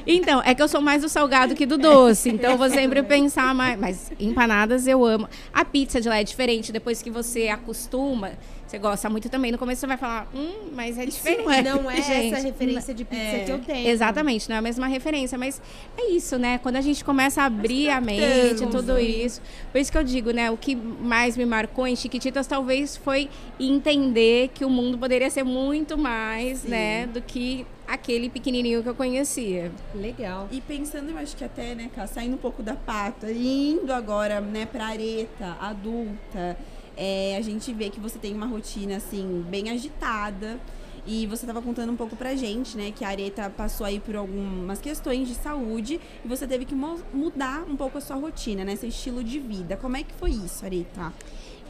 [0.06, 2.30] então, é que eu sou mais do salgado que do doce.
[2.30, 3.78] Então, eu vou sempre pensar mais.
[3.78, 5.28] Mas empanadas eu amo.
[5.52, 6.72] A pizza de lá é diferente.
[6.72, 8.32] Depois que você acostuma,
[8.66, 9.52] você gosta muito também.
[9.52, 11.44] No começo você vai falar, hum, mas é diferente.
[11.44, 11.62] não é.
[11.62, 13.44] Não é Gente, essa referência de pizza é.
[13.44, 13.88] que eu tenho.
[13.88, 15.60] Exatamente, não é a mesma referência, mas
[15.96, 16.58] é isso, né?
[16.58, 19.02] Quando a gente começa a abrir a mente, tudo né?
[19.02, 19.40] isso.
[19.70, 20.50] Por isso que eu digo, né?
[20.50, 23.28] O que mais me marcou em Chiquititas talvez foi
[23.60, 26.68] entender que o mundo poderia ser muito mais, Sim.
[26.68, 27.06] né?
[27.06, 29.70] Do que aquele pequenininho que eu conhecia.
[29.94, 30.48] Legal.
[30.50, 34.40] E pensando, eu acho que até, né, Cá, saindo um pouco da pata indo agora,
[34.40, 36.56] né, pra areta, adulta,
[36.96, 40.58] é, a gente vê que você tem uma rotina, assim, bem agitada.
[41.06, 44.16] E você estava contando um pouco pra gente, né, que a areta passou aí por
[44.16, 48.74] algumas questões de saúde e você teve que mudar um pouco a sua rotina, né,
[48.74, 49.76] seu estilo de vida.
[49.76, 51.12] Como é que foi isso, Areta?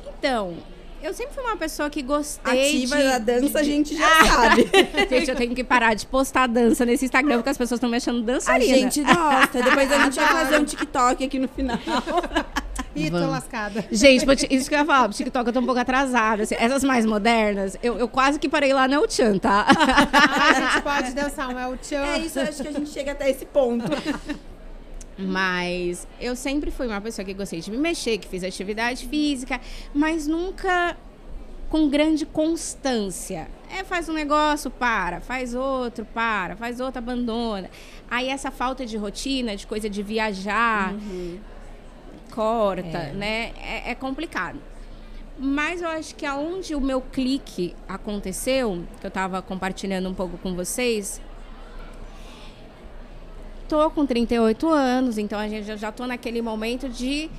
[0.07, 0.55] Então,
[1.04, 3.02] eu sempre fui uma pessoa que gostei Ativa de...
[3.02, 4.70] da dança, a gente já sabe.
[5.10, 7.98] Gente, eu tenho que parar de postar dança nesse Instagram, porque as pessoas estão me
[7.98, 8.74] achando A dançarina.
[8.74, 9.62] gente gosta.
[9.62, 11.78] Depois a gente vai fazer um TikTok aqui no final.
[12.96, 13.84] Ih, tô lascada.
[13.90, 16.44] Gente, isso que eu ia falar, o TikTok eu tô um pouco atrasada.
[16.44, 19.66] assim, essas mais modernas, eu, eu quase que parei lá no El Chan, tá?
[19.68, 22.04] Ah, a gente pode dançar um El Chan.
[22.04, 23.84] É isso, eu acho que a gente chega até esse ponto.
[25.18, 29.61] Mas eu sempre fui uma pessoa que gostei de me mexer, que fiz atividade física,
[29.94, 30.96] mas nunca
[31.68, 33.48] com grande constância.
[33.70, 37.68] É, faz um negócio, para, faz outro, para, faz outro, abandona.
[38.11, 40.94] Aí essa falta de rotina, de coisa de viajar,
[42.31, 43.12] corta, É.
[43.12, 43.53] né?
[43.61, 44.59] É, é complicado.
[45.38, 50.38] Mas eu acho que aonde o meu clique aconteceu, que eu tava compartilhando um pouco
[50.38, 51.20] com vocês,
[53.68, 57.31] tô com 38 anos, então a gente já, já tô naquele momento de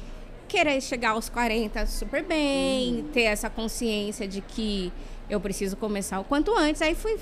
[0.48, 4.92] querer chegar aos 40 super bem, ter essa consciência de que
[5.30, 6.82] eu preciso começar o quanto antes.
[6.82, 7.18] Aí fui,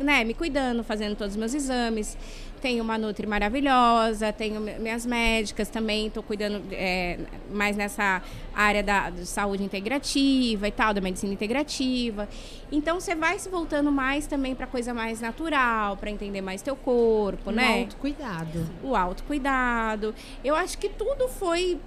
[0.00, 2.16] né, me cuidando, fazendo todos os meus exames.
[2.60, 7.18] Tenho uma Nutri maravilhosa, tenho mi- minhas médicas também, tô cuidando é,
[7.52, 8.22] mais nessa
[8.54, 12.26] área da de saúde integrativa e tal, da medicina integrativa.
[12.72, 16.74] Então você vai se voltando mais também para coisa mais natural, para entender mais teu
[16.74, 17.80] corpo, Um né?
[17.82, 18.66] autocuidado.
[18.82, 20.14] o autocuidado.
[20.42, 21.78] Eu acho que tudo foi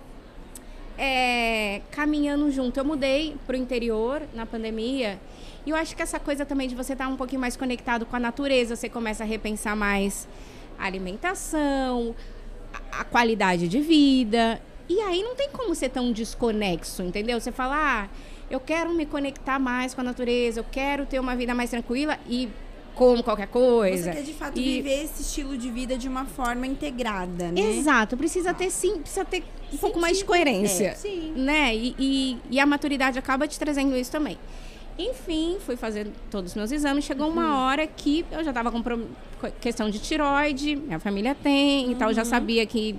[0.98, 2.80] é, caminhando junto.
[2.80, 5.20] Eu mudei pro interior na pandemia.
[5.66, 8.16] E eu acho que essa coisa também de você estar um pouquinho mais conectado com
[8.16, 10.28] a natureza, você começa a repensar mais
[10.78, 12.16] a alimentação,
[12.92, 14.62] a, a qualidade de vida.
[14.88, 17.40] E aí não tem como ser tão desconexo, entendeu?
[17.40, 18.10] Você fala, ah,
[18.50, 22.18] eu quero me conectar mais com a natureza, eu quero ter uma vida mais tranquila
[22.28, 22.50] e
[22.96, 24.12] como qualquer coisa.
[24.12, 27.62] Você quer de fato E- viver esse estilo de vida de uma forma integrada, né?
[27.62, 30.88] Exato, precisa ter sim, precisa ter um pouco mais de coerência.
[30.88, 31.32] É, sim.
[31.36, 31.76] Né?
[31.76, 34.38] E, e, e a maturidade acaba te trazendo isso também.
[35.00, 37.06] Enfim, fui fazer todos os meus exames.
[37.06, 37.34] Chegou Uhum.
[37.34, 38.84] uma hora que eu já tava com
[39.62, 42.10] questão de tiroide, minha família tem e tal.
[42.10, 42.96] Eu já sabia que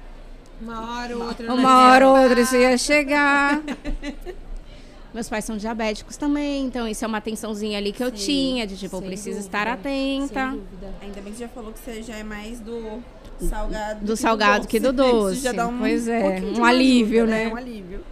[0.62, 1.52] Uma hora ou outra.
[1.54, 3.60] uma hora ou outra isso ia chegar.
[5.12, 8.66] Meus pais são diabéticos também, então isso é uma atençãozinha ali que eu Sim, tinha,
[8.66, 10.50] de tipo, eu sem preciso dúvida, estar atenta.
[10.52, 10.94] Sem dúvida.
[11.02, 13.02] Ainda bem que você já falou que você já é mais do
[13.40, 15.34] salgado Do salgado que do doce.
[15.34, 17.48] Isso já dá um Pois é, um uma alívio, ajuda, né?
[17.48, 18.04] Um alívio.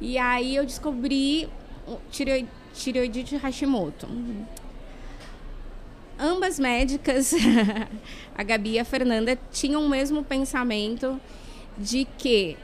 [0.00, 1.46] E aí eu descobri
[1.86, 4.08] o tireo- tireoidite Hashimoto.
[6.18, 7.32] Ambas médicas,
[8.36, 11.18] a Gabi e a Fernanda, tinham o mesmo pensamento
[11.78, 12.56] de que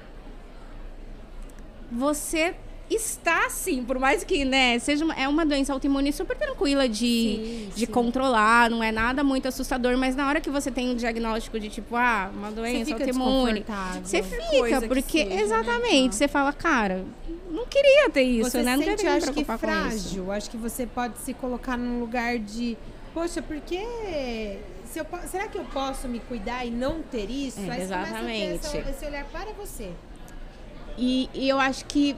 [1.91, 2.55] você
[2.89, 6.97] está sim, por mais que né, seja uma, é uma doença autoimune super tranquila de,
[6.97, 7.93] Sim, de sim.
[7.93, 11.69] controlar, não é nada muito assustador, mas na hora que você tem um diagnóstico de
[11.69, 13.65] tipo, ah, uma doença autoimune,
[14.05, 15.41] você fica, que porque né?
[15.43, 16.17] exatamente, Tá.
[16.17, 17.05] você fala, cara,
[17.51, 18.77] não queria ter isso, você né?
[18.77, 20.09] Não sente, queria me acho que preocupar com isso.
[20.11, 20.33] frágil.
[20.33, 22.77] Acho que você pode se colocar num lugar de,
[23.13, 23.81] poxa, porque
[24.85, 27.59] se eu será que eu posso me cuidar e não ter isso?
[27.61, 28.65] É, exatamente.
[28.65, 29.91] essa- esse olhar para você.
[30.99, 32.17] E, e eu acho que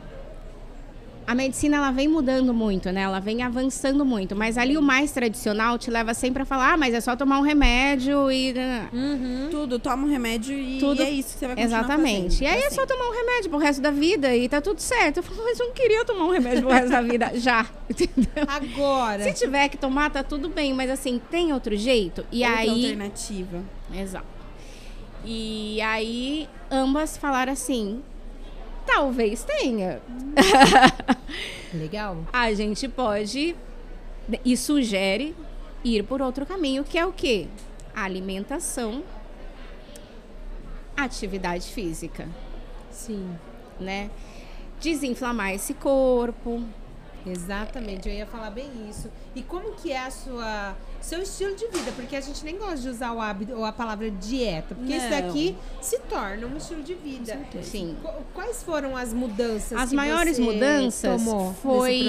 [1.31, 3.03] a medicina ela vem mudando muito, né?
[3.03, 6.77] Ela vem avançando muito, mas ali o mais tradicional te leva sempre a falar, ah,
[6.79, 8.89] mas é só tomar um remédio e né?
[9.51, 12.23] Tudo, toma um remédio e, Tudo- é isso que você vai continuar Exatamente.
[12.39, 14.63] fazendo, E aí pra é só tomar um remédio pro resto da vida e tá
[14.63, 15.19] tudo certo.
[15.19, 18.45] Eu falo, mas eu não queria tomar um remédio pro resto da vida já, entendeu?
[18.49, 22.25] Agora, Se tiver que tomar, tá tudo bem, mas assim, tem outro jeito?
[22.33, 22.71] E Outra aí.
[22.71, 23.63] alternativa.
[23.95, 24.27] Exato.
[25.25, 28.01] E aí, ambas falaram assim:
[28.89, 30.01] talvez tenha.
[31.75, 32.25] legal.
[32.33, 33.55] A gente pode
[34.45, 35.37] e sugere
[35.85, 37.47] ir por outro caminho, que é o quê?
[37.95, 39.05] Alimentação,
[40.97, 42.27] atividade física,
[42.91, 43.37] Sim.
[43.79, 44.11] né?
[44.81, 46.63] Desinflamar esse corpo.
[47.27, 49.11] Exatamente, eu ia falar bem isso.
[49.35, 51.93] E como que é a sua seu estilo de vida?
[51.97, 55.05] Porque a gente nem gosta de usar o hábito ou a palavra dieta, porque isso
[55.09, 55.11] Não.
[55.23, 57.39] daqui se torna um estilo de vida.
[57.63, 57.97] Sim.
[58.03, 59.79] Qu- Quais foram as mudanças?
[59.79, 61.23] As maiores mudanças
[61.63, 62.03] foi?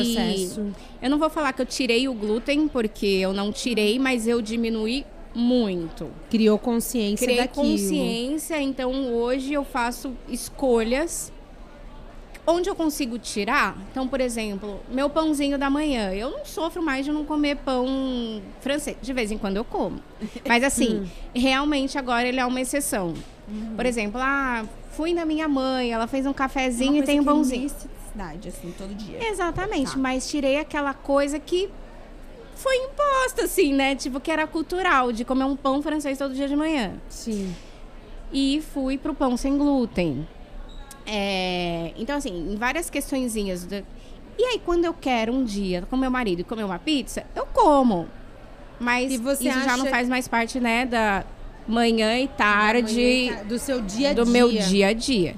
[1.02, 4.41] Eu não vou falar que eu tirei o glúten, porque eu não tirei, mas eu
[4.41, 6.10] diminui muito.
[6.30, 7.65] Criou consciência Criei daquilo.
[7.65, 11.32] consciência, então hoje eu faço escolhas
[12.47, 13.78] onde eu consigo tirar.
[13.91, 18.41] Então, por exemplo, meu pãozinho da manhã, eu não sofro mais de não comer pão
[18.62, 18.97] francês.
[19.02, 19.99] De vez em quando eu como.
[20.47, 23.13] Mas assim, realmente agora ele é uma exceção.
[23.75, 27.63] Por exemplo, ah, fui na minha mãe, ela fez um cafezinho e tem um pãozinho.
[27.63, 29.28] necessidade, assim, todo dia.
[29.30, 29.97] Exatamente, Tá.
[29.97, 31.69] mas tirei aquela coisa que
[32.56, 33.95] foi imposta, assim, né?
[33.95, 36.93] Tipo, que era cultural, de comer um pão francês todo dia de manhã.
[37.10, 37.56] Sim.
[38.32, 40.28] E fui pro pão sem glúten.
[41.12, 43.65] É, então, assim, em várias questõezinhas.
[43.65, 43.82] da-
[44.38, 48.08] E aí, quando eu quero um dia com meu marido comer uma pizza, eu como.
[48.80, 51.26] Mas você isso já não faz mais parte, né, da
[51.67, 54.24] manhã e tarde Do seu dia a dia.
[54.24, 55.36] do meu dia a dia.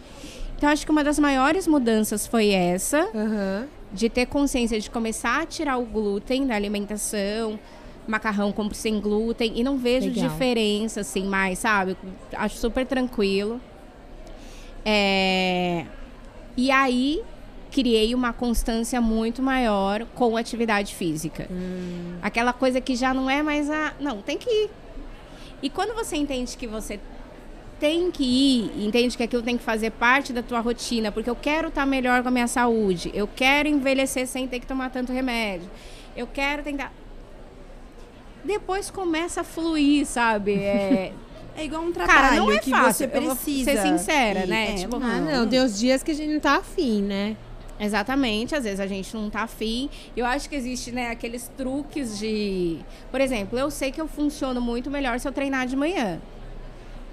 [0.58, 3.68] Então, acho que uma das maiores mudanças foi essa, Aham.
[3.92, 7.60] de ter consciência de começar a tirar o glúten da alimentação.
[8.08, 10.30] Macarrão compro sem glúten e não vejo Legal.
[10.30, 11.96] diferença, assim, mais, sabe?
[12.34, 13.60] Acho super tranquilo.
[14.86, 15.86] É...
[16.58, 17.24] E aí,
[17.72, 21.48] criei uma constância muito maior com atividade física.
[22.22, 23.94] Aquela coisa que já não é mais a.
[24.00, 24.70] Não, tem que ir.
[25.64, 27.00] E quando você entende que você
[27.80, 31.36] tem que ir, entende que aquilo tem que fazer parte da tua rotina, porque eu
[31.36, 35.12] quero estar melhor com a minha saúde, eu quero envelhecer sem ter que tomar tanto
[35.12, 35.68] remédio,
[36.16, 36.94] eu quero tentar.
[38.44, 40.54] Depois começa a fluir, sabe?
[40.56, 41.14] É,
[41.56, 42.94] É igual um Cara, trabalho não é que fácil.
[42.94, 43.72] você precisa.
[43.74, 44.72] ser sincera, E- né?
[44.72, 45.48] é, Tipo, Ah, não.
[45.48, 47.36] Tem os dias que a gente não tá afim, né?
[47.80, 49.90] Exatamente, às vezes a gente não tá afim.
[50.16, 52.78] Eu acho que existe, né, aqueles truques de.
[53.10, 56.20] Por exemplo, eu sei que eu funciono muito melhor se eu treinar de manhã.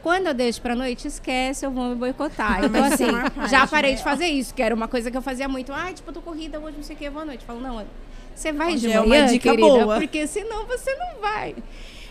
[0.03, 2.64] Quando eu deixo pra noite, esquece, eu vou me boicotar.
[2.64, 3.96] Então, isso assim, é parte, já parei né?
[3.96, 5.72] de fazer isso, que era uma coisa que eu fazia muito.
[5.72, 7.40] Ai, tipo, eu tô corrida hoje, não sei o que, eu vou à noite.
[7.40, 7.85] Eu falo, não,
[8.35, 9.96] você vai Hoje de é uma manhã, dica querida, boa.
[9.98, 11.55] porque senão você não vai.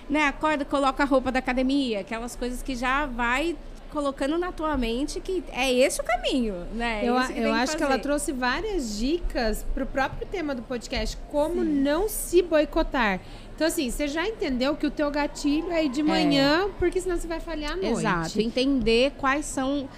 [0.09, 3.57] Né, acorda, coloca a roupa da academia, aquelas coisas que já vai
[3.91, 7.01] colocando na tua mente que é esse o caminho, né?
[7.03, 8.03] Eu, É que eu tem acho que ela fazer.
[8.03, 13.19] trouxe várias dicas pro próprio tema do podcast, como não se boicotar.
[13.55, 17.17] Então, assim, você já entendeu que o teu gatilho é ir de manhã, porque senão
[17.17, 17.99] você vai falhar à noite.
[17.99, 18.39] Exato.
[18.41, 19.89] Entender quais são.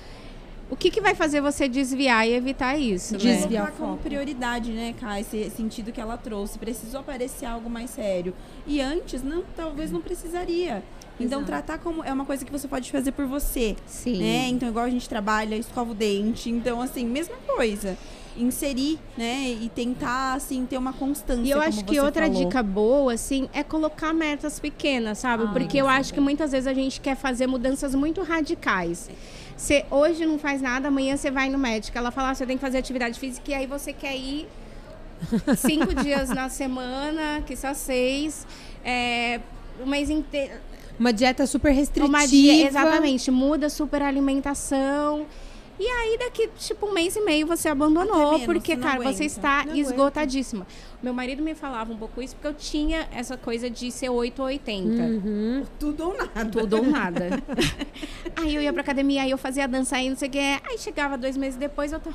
[0.69, 3.65] O que, que vai fazer você desviar e evitar isso, Desviar.
[3.65, 3.71] né?
[3.71, 5.21] Colocar o como prioridade, né, Kai?
[5.21, 6.59] Esse sentido que ela trouxe.
[6.59, 8.35] Precisou aparecer algo mais sério.
[8.67, 10.83] E antes, não, talvez não precisaria.
[11.19, 11.45] Então, Exato.
[11.45, 13.75] tratar como é uma coisa que você pode fazer por você.
[13.87, 14.19] Sim.
[14.19, 14.47] Né?
[14.49, 16.49] Então, igual a gente trabalha, escova o dente.
[16.51, 17.97] Então, assim, mesma coisa.
[18.37, 19.49] Inserir, né?
[19.59, 21.41] E tentar, assim, ter uma constância.
[21.41, 22.45] E eu como acho que outra falou.
[22.45, 25.43] dica boa, assim, é colocar metas pequenas, sabe?
[25.45, 29.09] Ah, Porque eu acho que muitas vezes a gente quer fazer mudanças muito radicais.
[29.59, 31.97] Você hoje não faz nada, amanhã você vai no médico.
[31.97, 34.47] Ela fala, ah, você tem que fazer atividade física e aí você quer ir
[35.57, 38.47] cinco dias na semana, que só seis,
[38.85, 39.41] é,
[39.83, 40.53] um mês inteiro.
[40.97, 42.07] Uma dieta super restritiva.
[42.07, 45.27] Uma dia, exatamente, muda super a alimentação.
[45.79, 49.13] E aí, daqui, tipo, um mês e meio você abandonou, menos, porque, cara, aguenta.
[49.13, 50.67] você está esgotadíssima.
[51.01, 54.39] Meu marido me falava um pouco isso, porque eu tinha essa coisa de ser 8
[54.39, 55.01] ou 80.
[55.01, 55.65] Uhum.
[55.79, 56.45] Tudo ou nada.
[56.51, 57.29] Tudo ou nada.
[58.35, 60.37] aí eu ia pra academia, aí eu fazia dança aí, não sei o que.
[60.37, 62.09] Aí chegava dois meses depois, eu tô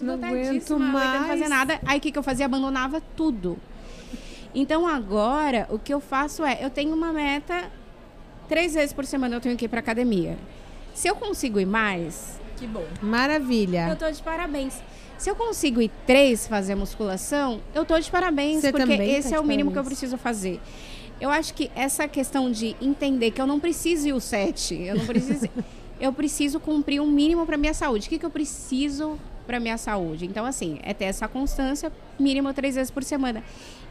[0.00, 1.26] Não esgotadíssima, aguento não aguentando mais.
[1.26, 1.80] fazer nada.
[1.84, 2.46] Aí o que, que eu fazia?
[2.46, 3.58] Abandonava tudo.
[4.54, 7.68] Então agora, o que eu faço é, eu tenho uma meta,
[8.48, 10.38] três vezes por semana eu tenho que ir pra academia.
[10.94, 12.84] Se eu consigo ir mais, Que bom.
[13.02, 13.88] Maravilha.
[13.90, 14.74] eu tô de parabéns.
[15.18, 19.28] Se eu consigo ir três fazer musculação, eu tô de parabéns, Você porque tá esse
[19.28, 19.98] de é o mínimo que eu parabéns.
[20.00, 20.60] preciso fazer.
[21.20, 24.96] Eu acho que essa questão de entender que eu não preciso ir o sete, eu
[24.96, 25.48] não preciso,
[25.98, 28.06] eu preciso cumprir um mínimo para minha saúde.
[28.06, 30.26] O que, que eu preciso para minha saúde?
[30.26, 33.42] Então, assim, é ter essa constância, mínimo três vezes por semana.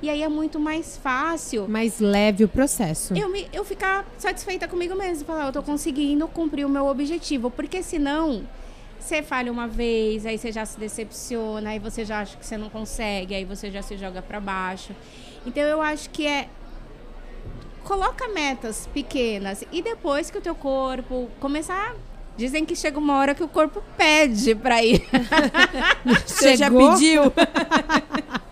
[0.02, 3.14] E aí é muito mais fácil Mais leve o processo.
[3.16, 5.26] eu, me, eu ficar satisfeita comigo mesma.
[5.26, 7.50] Falar, eu tô conseguindo cumprir o meu objetivo.
[7.50, 8.44] Porque senão,
[9.00, 12.58] você falha uma vez, aí você já se decepciona, aí você já acha que você
[12.58, 14.94] não consegue, aí você já se joga pra baixo.
[15.46, 16.50] Então eu acho que é.
[17.84, 21.96] Coloca metas pequenas e depois que o teu corpo começar.
[22.36, 25.02] Dizem que chega uma hora que o corpo pede pra ir.
[26.26, 27.32] Você já pediu?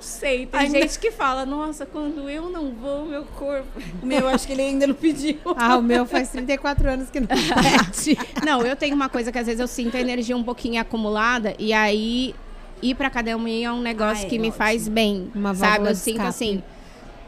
[0.00, 3.66] Não sei, tem Ainda- gente que fala, nossa, quando eu não vou, meu corpo.
[4.02, 5.38] O meu, acho que ele ainda não pediu.
[5.56, 8.16] Ah, o meu faz 34 anos que não pede.
[8.42, 11.54] Não, eu tenho uma coisa que às vezes eu sinto a energia um pouquinho acumulada
[11.58, 12.34] e aí
[12.80, 14.56] ir pra academia é um negócio Ah, é, que me ótimo.
[14.58, 15.30] faz bem.
[15.34, 15.86] Uma sabe?
[15.86, 16.28] Eu sinto escape.
[16.28, 16.62] assim,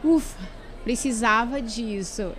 [0.02, 0.38] ufa,
[0.82, 2.32] precisava disso.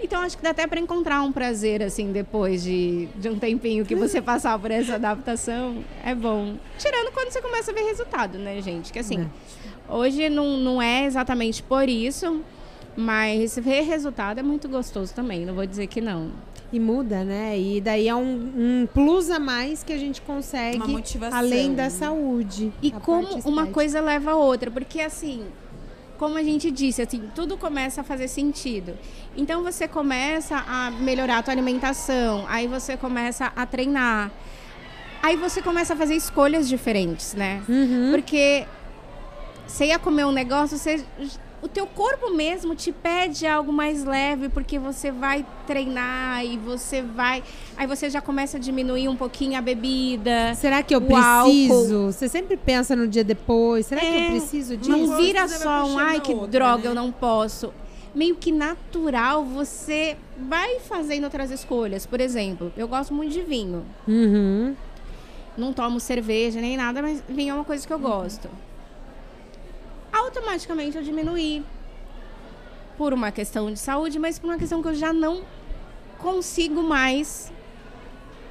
[0.00, 3.84] Então acho que dá até pra encontrar um prazer assim depois de, de um tempinho
[3.84, 5.82] que você passar por essa adaptação.
[6.04, 6.56] É bom.
[6.78, 8.92] Tirando quando você começa a ver resultado, né, gente?
[8.92, 9.28] Que assim,
[9.88, 12.40] hoje não, não é exatamente por isso,
[12.96, 16.30] mas ver resultado é muito gostoso também, não vou dizer que não.
[16.70, 17.58] E muda, né?
[17.58, 21.38] E daí é um, um plus a mais que a gente Uma consegue motivação.
[21.38, 22.70] além da saúde.
[22.82, 25.44] E como uma coisa leva a outra, porque assim,
[26.18, 28.98] como a gente disse, assim, tudo começa a fazer sentido.
[29.36, 34.30] Então você começa a melhorar a tua alimentação, aí você começa a treinar.
[35.22, 37.62] Aí você começa a fazer escolhas diferentes, né?
[37.68, 38.10] Uhum.
[38.10, 38.66] Porque
[39.66, 41.04] você ia comer um negócio, você
[41.60, 47.02] o teu corpo mesmo te pede algo mais leve, porque você vai treinar e você
[47.02, 47.42] vai,
[47.76, 50.54] aí você já começa a diminuir um pouquinho a bebida.
[50.54, 51.24] Será que eu preciso?
[51.24, 52.12] álcool.
[52.12, 53.86] Você sempre pensa no dia depois.
[53.86, 54.90] Será que É, eu preciso disso?
[54.90, 57.72] Não vira vai só um, ai, que outra, droga, né?" eu não posso.
[58.14, 60.16] meio que natural, você
[60.48, 62.06] vai fazendo outras escolhas.
[62.06, 63.84] Por exemplo, eu gosto muito de vinho.
[64.06, 64.74] Uhum.
[65.56, 68.48] Não tomo cerveja nem nada, mas vinho é uma coisa que eu gosto.
[70.12, 71.64] Automaticamente eu diminuí.
[72.96, 75.42] Por uma questão de saúde, mas por uma questão que eu já não
[76.18, 77.52] consigo mais.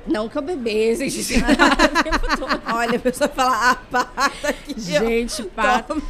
[0.08, 1.44] Não que eu bebesse.
[2.74, 4.74] Olha, a pessoa fala, ah, pata ó.
[4.78, 5.84] Gente, pá.
[5.84, 6.02] Toma.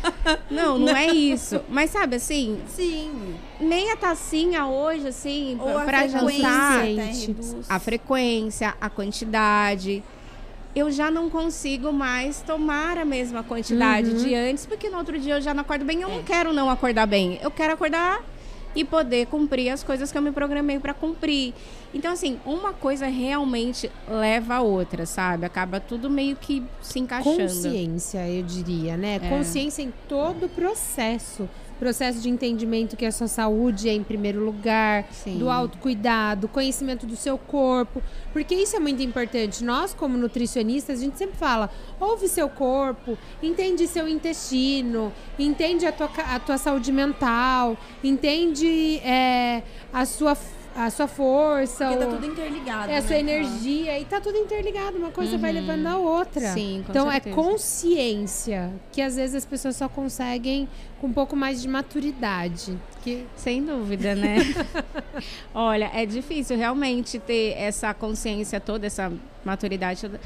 [0.52, 1.62] Não, não é isso.
[1.68, 3.36] Mas sabe assim, Sim.
[3.60, 6.86] nem a tacinha hoje, assim, Ou a pra frequência jantar.
[6.86, 7.28] gente.
[7.28, 7.56] reduz.
[7.68, 10.04] A frequência, a quantidade.
[10.78, 14.18] Eu já não consigo mais tomar a mesma quantidade Uhum.
[14.18, 16.02] de antes, porque no outro dia eu já não acordo bem.
[16.04, 16.16] Eu É.
[16.18, 17.40] não quero não acordar bem.
[17.42, 18.24] Eu quero acordar
[18.76, 21.52] e poder cumprir as coisas que eu me programei para cumprir.
[21.96, 25.48] Então, assim, uma coisa realmente leva a outra, sabe?
[25.48, 27.38] Acaba tudo meio que se encaixando.
[27.38, 29.16] Consciência, eu diria, né?
[29.24, 29.30] É.
[29.30, 31.50] Consciência em todo o processo.
[31.80, 35.38] Processo de entendimento que a sua saúde é em primeiro lugar, Sim.
[35.38, 38.02] do autocuidado, conhecimento do seu corpo.
[38.34, 39.64] Porque isso é muito importante.
[39.64, 45.92] Nós, como nutricionistas, a gente sempre fala: ouve seu corpo, entende seu intestino, entende a
[45.92, 49.64] tua, a tua saúde mental, entende é,
[49.94, 50.36] a, sua,
[50.78, 51.88] a sua força.
[51.88, 52.92] Porque tá tudo interligado.
[52.92, 56.54] é a né, energia e tá tudo interligado, uma coisa vai levando a outra.
[56.54, 57.30] Sim, com então certeza.
[57.30, 60.70] é consciência que às vezes as pessoas só conseguem
[61.02, 62.78] com um pouco mais de maturidade.
[63.04, 64.38] Que Sem dúvida, né?
[65.54, 69.12] Olha, é difícil realmente ter essa consciência toda, essa
[69.44, 70.22] maturidade toda.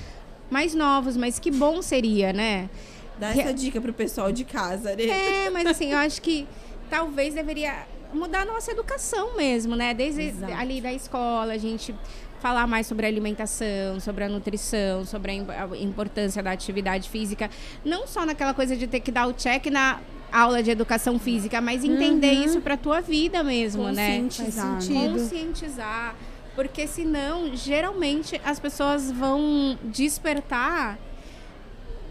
[0.49, 2.69] Mais novos, mas que bom seria, né?
[3.17, 5.03] Dá essa dica pro pessoal de casa, né?
[5.45, 6.45] É, mas assim, eu acho que
[6.89, 9.93] talvez deveria mudar a nossa educação mesmo, né?
[9.93, 10.53] Desde Exato.
[10.53, 11.93] ali da escola, a gente
[12.39, 17.07] falar mais sobre a alimentação, sobre a nutrição, sobre a im- a importância da atividade
[17.09, 17.49] física,
[17.85, 19.99] não só naquela coisa de ter que dar o check na
[20.31, 24.19] aula de educação física, mas entender isso para tua vida mesmo, né?
[24.21, 24.83] Conscientizar.
[24.89, 25.09] Né?
[25.09, 26.15] conscientizar,
[26.55, 30.97] porque senão, geralmente, as pessoas vão despertar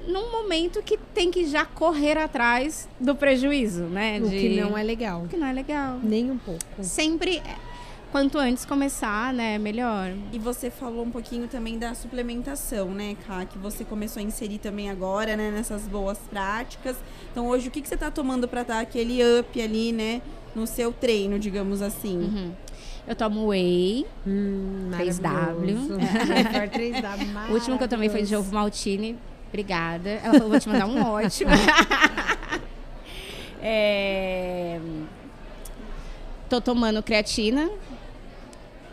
[0.07, 4.19] num momento que tem que já correr atrás do prejuízo, né?
[4.23, 5.23] o De- que não é legal.
[5.25, 5.99] o que não é legal.
[6.03, 6.61] Nem um pouco.
[6.83, 7.55] Sempre, é,
[8.11, 10.13] quanto antes começar, né, melhor.
[10.33, 13.45] E você falou um pouquinho também da suplementação, né, Ká?
[13.45, 16.97] Que você começou a inserir também agora, né, nessas boas práticas.
[17.31, 20.23] Então, hoje, o que, que você tá tomando pra dar aquele up ali, né,
[20.55, 22.19] no seu treino, digamos assim?
[22.19, 22.53] Uhum.
[23.07, 24.07] Eu tomo whey.
[24.27, 25.21] Hum, 3W.
[25.23, 25.95] maravilhoso.
[26.29, 27.51] Melhor 3W.
[27.51, 29.17] O último que eu tomei foi de ovo maltine.
[29.51, 30.09] Obrigada.
[30.09, 31.51] Ela falou, vou te mandar um ótimo.
[33.63, 34.81] É,
[36.49, 37.69] Tô tomando creatina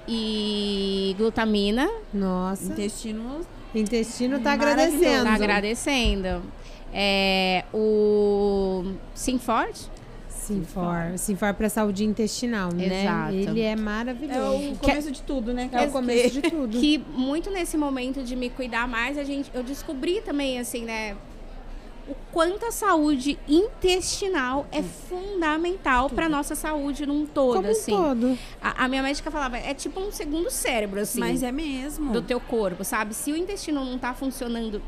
[0.07, 1.89] e glutamina.
[2.13, 5.23] Nossa, Intestino intestino tá agradecendo.
[5.23, 6.43] Tá agradecendo.
[6.93, 9.89] É, o Simforte.
[10.47, 11.17] Sinfor.
[11.17, 13.03] Sinfor para saúde intestinal, né?
[13.03, 13.33] Exato.
[13.33, 14.71] Ele é é maravilhoso.
[14.73, 15.69] o começo de tudo, né?
[15.71, 16.79] É o começo de tudo.
[16.79, 21.15] Que muito nesse momento de me cuidar mais, a gente, eu descobri também, assim, né?
[22.07, 27.91] O quanto a saúde intestinal é fundamental para nossa saúde num todo, Como um assim.
[27.91, 28.37] todo.
[28.61, 32.13] A, a minha médica falava, é tipo um segundo cérebro, assim, Mas é mesmo.
[32.13, 33.13] do teu corpo, sabe?
[33.13, 34.81] Se o intestino não tá funcionando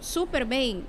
[0.00, 0.82] super bem,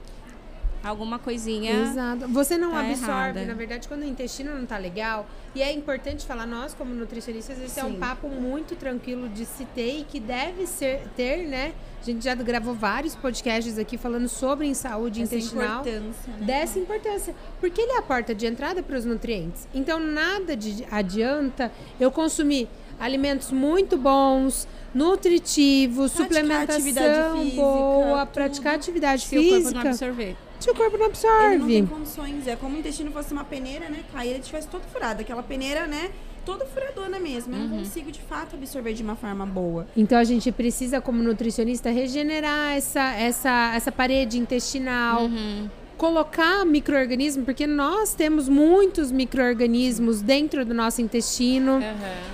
[0.87, 1.71] alguma coisinha.
[1.71, 2.27] Exato.
[2.29, 3.45] Você não tá absorve, errada.
[3.45, 5.27] na verdade, quando o intestino não tá legal.
[5.55, 7.99] E é importante falar, nós, como nutricionistas, esse é um Sim.
[7.99, 11.73] papo muito tranquilo de se ter e que deve ser, ter, né?
[12.01, 15.81] A gente já gravou vários podcasts aqui falando sobre saúde Essa intestinal.
[15.81, 16.45] importância, né?
[16.45, 19.67] dessa importância, porque ele é a porta de entrada para os nutrientes.
[19.73, 22.69] Então nada de adianta eu consumir
[22.99, 28.33] alimentos muito bons, nutritivos, Praticar suplementação física, boa, tudo.
[28.33, 30.35] praticar atividade Se o corpo não física, absorver.
[30.59, 31.87] Se o corpo não Ele não tem absorve.
[31.87, 32.47] condições.
[32.47, 34.03] É como o intestino fosse uma peneira, né?
[34.13, 35.21] Cair, ele tivesse todo furado.
[35.21, 36.09] Aquela peneira, né?
[36.45, 37.53] Toda furadona mesmo.
[37.53, 39.85] Eu não consigo, de fato, absorver de uma forma boa.
[39.97, 45.69] Então a gente precisa, como nutricionista, regenerar essa, essa, essa parede intestinal, Uhum.
[45.97, 51.79] Colocar micro-organismos, porque nós temos muitos micro-organismos dentro do nosso intestino.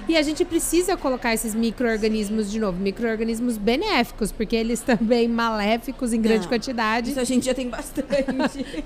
[0.08, 6.12] E a gente precisa colocar esses micro-organismos de novo, micro-organismos benéficos, porque eles também maléficos
[6.13, 7.12] em grande Não, quantidade.
[7.12, 8.06] Isso a gente já tem bastante.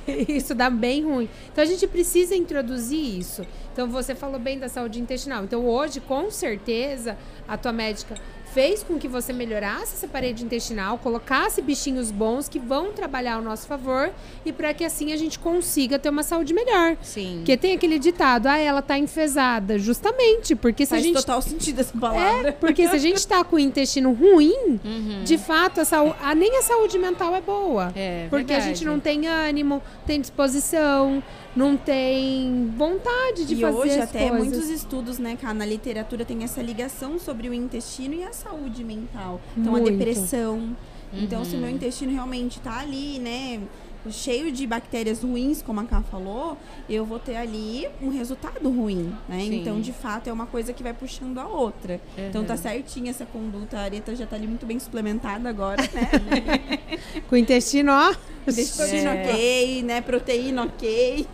[0.29, 1.27] Isso dá bem ruim.
[1.51, 3.45] Então a gente precisa introduzir isso.
[3.73, 5.43] Então você falou bem da saúde intestinal.
[5.43, 8.15] Então hoje, com certeza, a tua médica
[8.57, 13.41] fez com que você melhorasse essa parede intestinal, colocasse bichinhos bons que vão trabalhar ao
[13.43, 14.09] nosso favor
[14.43, 16.97] e para que assim a gente consiga ter uma saúde melhor.
[17.03, 17.35] Sim.
[17.37, 19.77] Porque tem aquele ditado, ah, ela tá enfesada.
[19.77, 22.49] Justamente, porque se Faz a gente total sentido essa palavra.
[22.49, 25.21] é, porque se a gente tá com o intestino ruim, Uhum.
[25.23, 27.93] de fato, a sau- a- nem a saúde mental é boa.
[27.95, 28.85] É, porque a gente verdade.
[28.85, 31.21] não tem ânimo, tem disposição,
[31.57, 34.37] não tem vontade de e fazer hoje as até coisas.
[34.47, 38.83] muitos estudos, né, cara, na literatura tem essa ligação sobre o intestino e a saúde
[38.83, 39.41] mental.
[39.57, 39.87] Então Muito.
[39.87, 40.75] a depressão.
[41.13, 41.61] Então se o Uhum.
[41.61, 43.61] meu intestino realmente tá ali, né,
[44.11, 46.57] cheio de bactérias ruins, como a Ká falou,
[46.89, 49.39] eu vou ter ali um resultado ruim, né?
[49.41, 49.61] Sim.
[49.61, 51.99] Então, de fato, é uma coisa que vai puxando a outra.
[52.17, 53.77] Então tá certinha essa conduta.
[53.77, 56.89] A areta já tá ali muito bem suplementada agora, né?
[57.29, 58.13] Com o intestino, ó.
[58.49, 59.23] Intestino É.
[59.31, 60.01] ok, né?
[60.01, 61.27] Proteína ok.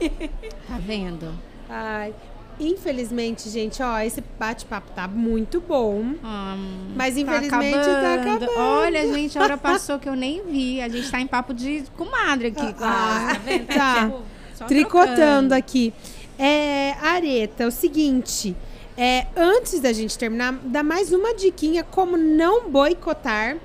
[0.68, 1.34] Tá vendo?
[1.70, 2.14] Ai,
[2.60, 6.02] infelizmente, gente, ó, esse bate-papo tá muito bom.
[6.02, 8.52] Hum, Mas tá infelizmente tá acabando.
[8.58, 10.82] Olha, gente, a hora passou que eu nem vi.
[10.82, 12.76] A gente tá em papo de comadre aqui.
[12.80, 13.68] Ah, tá vendo?
[13.68, 14.10] tá.
[14.10, 15.54] tipo, Tricotando trocando.
[15.54, 15.94] aqui.
[16.38, 18.56] É, Areta, é o seguinte.
[18.98, 23.58] É, antes da gente terminar, dá mais uma diquinha como não boicotar.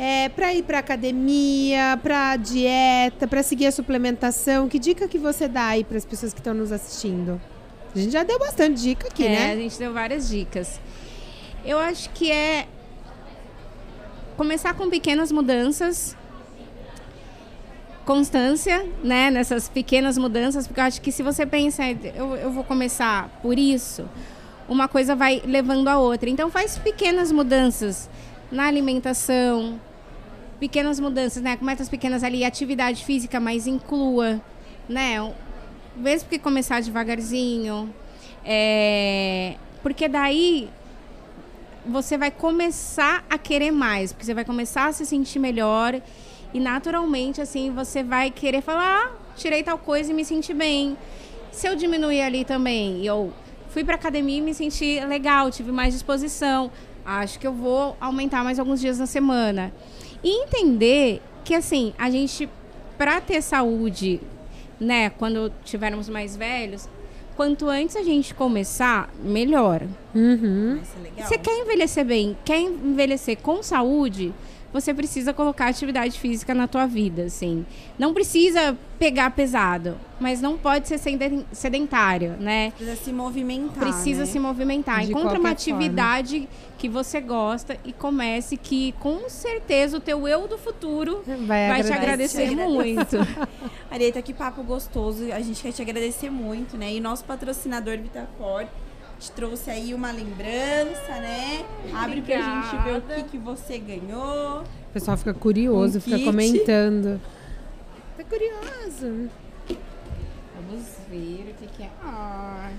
[0.00, 4.68] É, para ir para academia, para dieta, para seguir a suplementação.
[4.68, 7.40] Que dica que você dá aí para as pessoas que estão nos assistindo?
[7.94, 9.52] A gente já deu bastante dica aqui, é, né?
[9.52, 10.80] a gente deu várias dicas.
[11.64, 12.66] Eu acho que é
[14.36, 16.16] começar com pequenas mudanças,
[18.04, 21.82] constância, né, nessas pequenas mudanças, porque eu acho que se você pensa,
[22.14, 24.08] eu, eu vou começar por isso,
[24.68, 26.30] uma coisa vai levando a outra.
[26.30, 28.08] Então faz pequenas mudanças
[28.50, 29.80] na alimentação,
[30.60, 34.40] pequenas mudanças, né, com metas pequenas ali, atividade física, mas inclua,
[34.88, 35.20] né,
[35.98, 37.92] mesmo que começar devagarzinho,
[38.44, 40.68] é, porque daí
[41.84, 46.00] você vai começar a querer mais, porque você vai começar a se sentir melhor
[46.52, 50.96] e naturalmente assim você vai querer falar, ah, tirei tal coisa e me senti bem.
[51.50, 53.32] Se eu diminuir ali também, eu
[53.70, 56.70] fui para academia e me senti legal, tive mais disposição,
[57.04, 59.72] acho que eu vou aumentar mais alguns dias na semana.
[60.22, 62.48] E entender que assim, a gente
[62.98, 64.20] para ter saúde,
[64.80, 66.88] né, quando tivermos mais velhos,
[67.36, 69.82] quanto antes a gente começar, melhor.
[70.14, 70.76] Uhum.
[70.76, 71.28] Vai ser legal.
[71.28, 74.34] Você quer envelhecer bem, quer envelhecer com saúde,
[74.72, 77.64] você precisa colocar atividade física na tua vida, assim.
[77.98, 82.72] Não precisa pegar pesado, mas não pode ser seden- sedentário, né?
[82.76, 83.78] Precisa se movimentar.
[83.78, 84.26] Precisa né?
[84.26, 85.04] se movimentar.
[85.04, 90.46] De Encontra uma atividade que você gosta e comece que com certeza o teu eu
[90.46, 92.50] do futuro Vai, vai te agradecer.
[92.68, 93.16] muito.
[93.90, 95.32] Areta, que papo gostoso.
[95.32, 96.92] A gente quer te agradecer muito, né?
[96.92, 98.66] E nosso patrocinador Vitacor
[99.18, 101.64] te trouxe aí uma lembrança, né?
[101.94, 104.60] Abre pra gente ver o que, que você ganhou.
[104.60, 106.24] O pessoal fica curioso, Um fica kit.
[106.26, 107.20] comentando.
[108.16, 109.28] Tá curioso.
[110.56, 111.90] Vamos ver o que, que é.
[112.02, 112.70] Ah,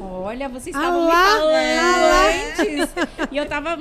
[0.00, 2.26] olha, vocês Ah estavam me falando ah
[2.58, 3.30] antes.
[3.32, 3.78] E eu tava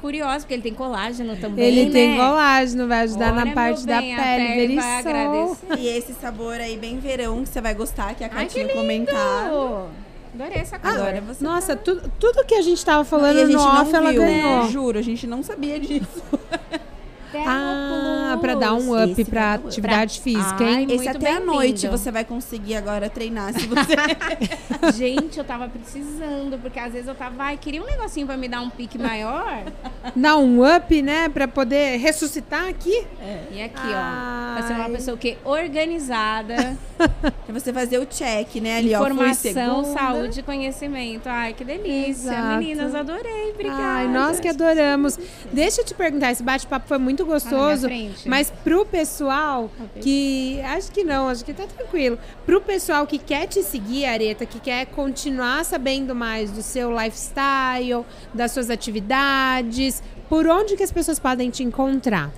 [0.00, 1.64] curiosa, porque ele tem colágeno também.
[1.64, 1.92] Ele né?
[1.92, 4.46] tem colágeno, vai ajudar Olha, na parte da bem, a pele.
[4.46, 5.78] pele vai agradecer.
[5.78, 9.90] E esse sabor aí bem verão que você vai gostar, que a Ai, comentado.
[10.34, 10.90] Adorei essa cor.
[10.90, 13.92] Agora você Nossa, tudo, tudo que a gente tava falando e a gente no off,
[13.92, 14.68] não ela viu, ganhou.
[14.68, 16.22] Juro, a gente não sabia disso.
[17.46, 19.68] Ah, pra dar um up pra up.
[19.68, 20.86] atividade física, Ai, hein?
[20.90, 23.94] Esse Muito até à noite você vai conseguir agora treinar, se você...
[24.96, 28.48] Gente, eu tava precisando, porque às vezes eu tava, ai, queria um negocinho pra me
[28.48, 29.64] dar um pique maior.
[30.16, 31.28] Dar um up, né?
[31.28, 33.04] Pra poder ressuscitar aqui.
[33.52, 34.90] E aqui, ó, pra ser uma Ai.
[34.92, 38.78] pessoa que organizada, pra você fazer o check, né?
[38.78, 39.98] Ali, ó, informação, segunda.
[39.98, 41.28] saúde e conhecimento.
[41.28, 42.30] Ai, que delícia.
[42.30, 42.58] Exato.
[42.58, 43.50] Meninas, adorei.
[43.52, 43.82] Obrigada.
[43.82, 45.18] Ai, nós que adoramos.
[45.52, 47.88] Deixa eu te perguntar, esse bate-papo foi muito gostoso.
[48.26, 50.60] Mas pro pessoal que.
[50.62, 52.18] Acho que não, acho que tá tranquilo.
[52.44, 58.04] Pro pessoal que quer te seguir, Areta, que quer continuar sabendo mais do seu lifestyle,
[58.34, 62.30] das suas atividades, por onde que as pessoas podem te encontrar?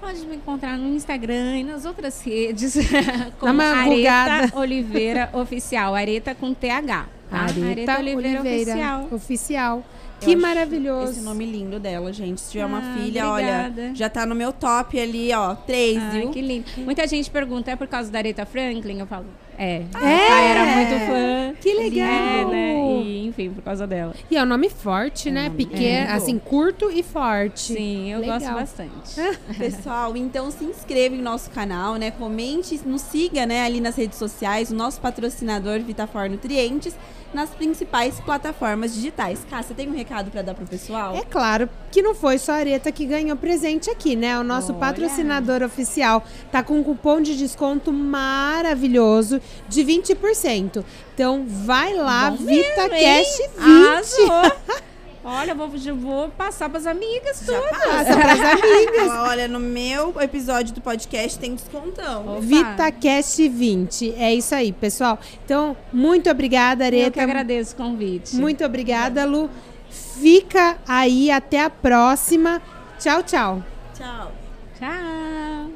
[0.00, 2.76] Pode me encontrar no Instagram e nas outras redes.
[3.40, 4.56] Como Areta.
[4.56, 5.94] Oliveira Oficial.
[5.94, 6.86] Areta com TH.
[7.28, 7.40] Tá?
[7.40, 9.08] Areta, Oliveira, Oficial.
[9.10, 9.84] Oficial.
[10.20, 11.12] Que maravilhoso.
[11.12, 12.40] Esse nome lindo dela, gente.
[12.40, 13.82] Se tiver uma Ah, filha, obrigada.
[13.82, 15.54] olha, já tá no meu top ali, ó.
[15.54, 16.30] Três, Ai, viu?
[16.30, 16.66] que lindo.
[16.78, 18.98] Muita gente pergunta, é por causa da Aretha Franklin?
[19.00, 19.26] Eu falo,
[19.58, 19.76] É.
[19.76, 19.86] É?
[19.94, 21.54] A Thay era muito fã.
[21.60, 22.06] Que legal!
[22.06, 23.02] É, né?
[23.02, 24.14] E, enfim, por causa dela.
[24.30, 25.48] E é um nome forte, né?
[25.48, 26.12] nome Pequeno, é.
[26.12, 27.74] assim, curto e forte.
[27.74, 28.38] Sim, eu Legal.
[28.38, 29.14] gosto bastante.
[29.58, 32.10] Pessoal, então se inscreva em nosso canal, né?
[32.10, 36.94] Comente, nos siga, né, ali nas redes sociais, o nosso patrocinador Vitafor Nutrientes,
[37.32, 39.44] nas principais plataformas digitais.
[39.50, 41.14] Cá, você tem um recado para dar pro pessoal?
[41.14, 44.38] É claro que não foi só a Areta que ganhou presente aqui, né?
[44.38, 44.80] O nosso Olha.
[44.80, 50.84] patrocinador oficial tá com um cupom de desconto maravilhoso de 20%.
[51.14, 53.50] Então vai lá, Bom VitaCast hein?
[53.58, 53.58] 20.
[53.58, 54.52] Arrasou.
[55.28, 57.70] Olha, eu vou, eu vou passar pras amigas Já todas.
[57.78, 59.10] passa pras amigas.
[59.28, 62.40] Olha, no meu episódio do podcast tem descontão.
[62.40, 64.14] VitaCast 20.
[64.16, 65.18] É isso aí, pessoal.
[65.44, 67.22] Então, muito obrigada, Eu que Areta.
[67.22, 68.36] agradeço o convite.
[68.36, 69.50] Muito obrigada, Lu.
[69.90, 72.62] Fica aí, até a próxima.
[73.00, 73.64] Tchau, tchau.
[73.98, 74.32] Tchau.
[74.78, 75.75] Tchau.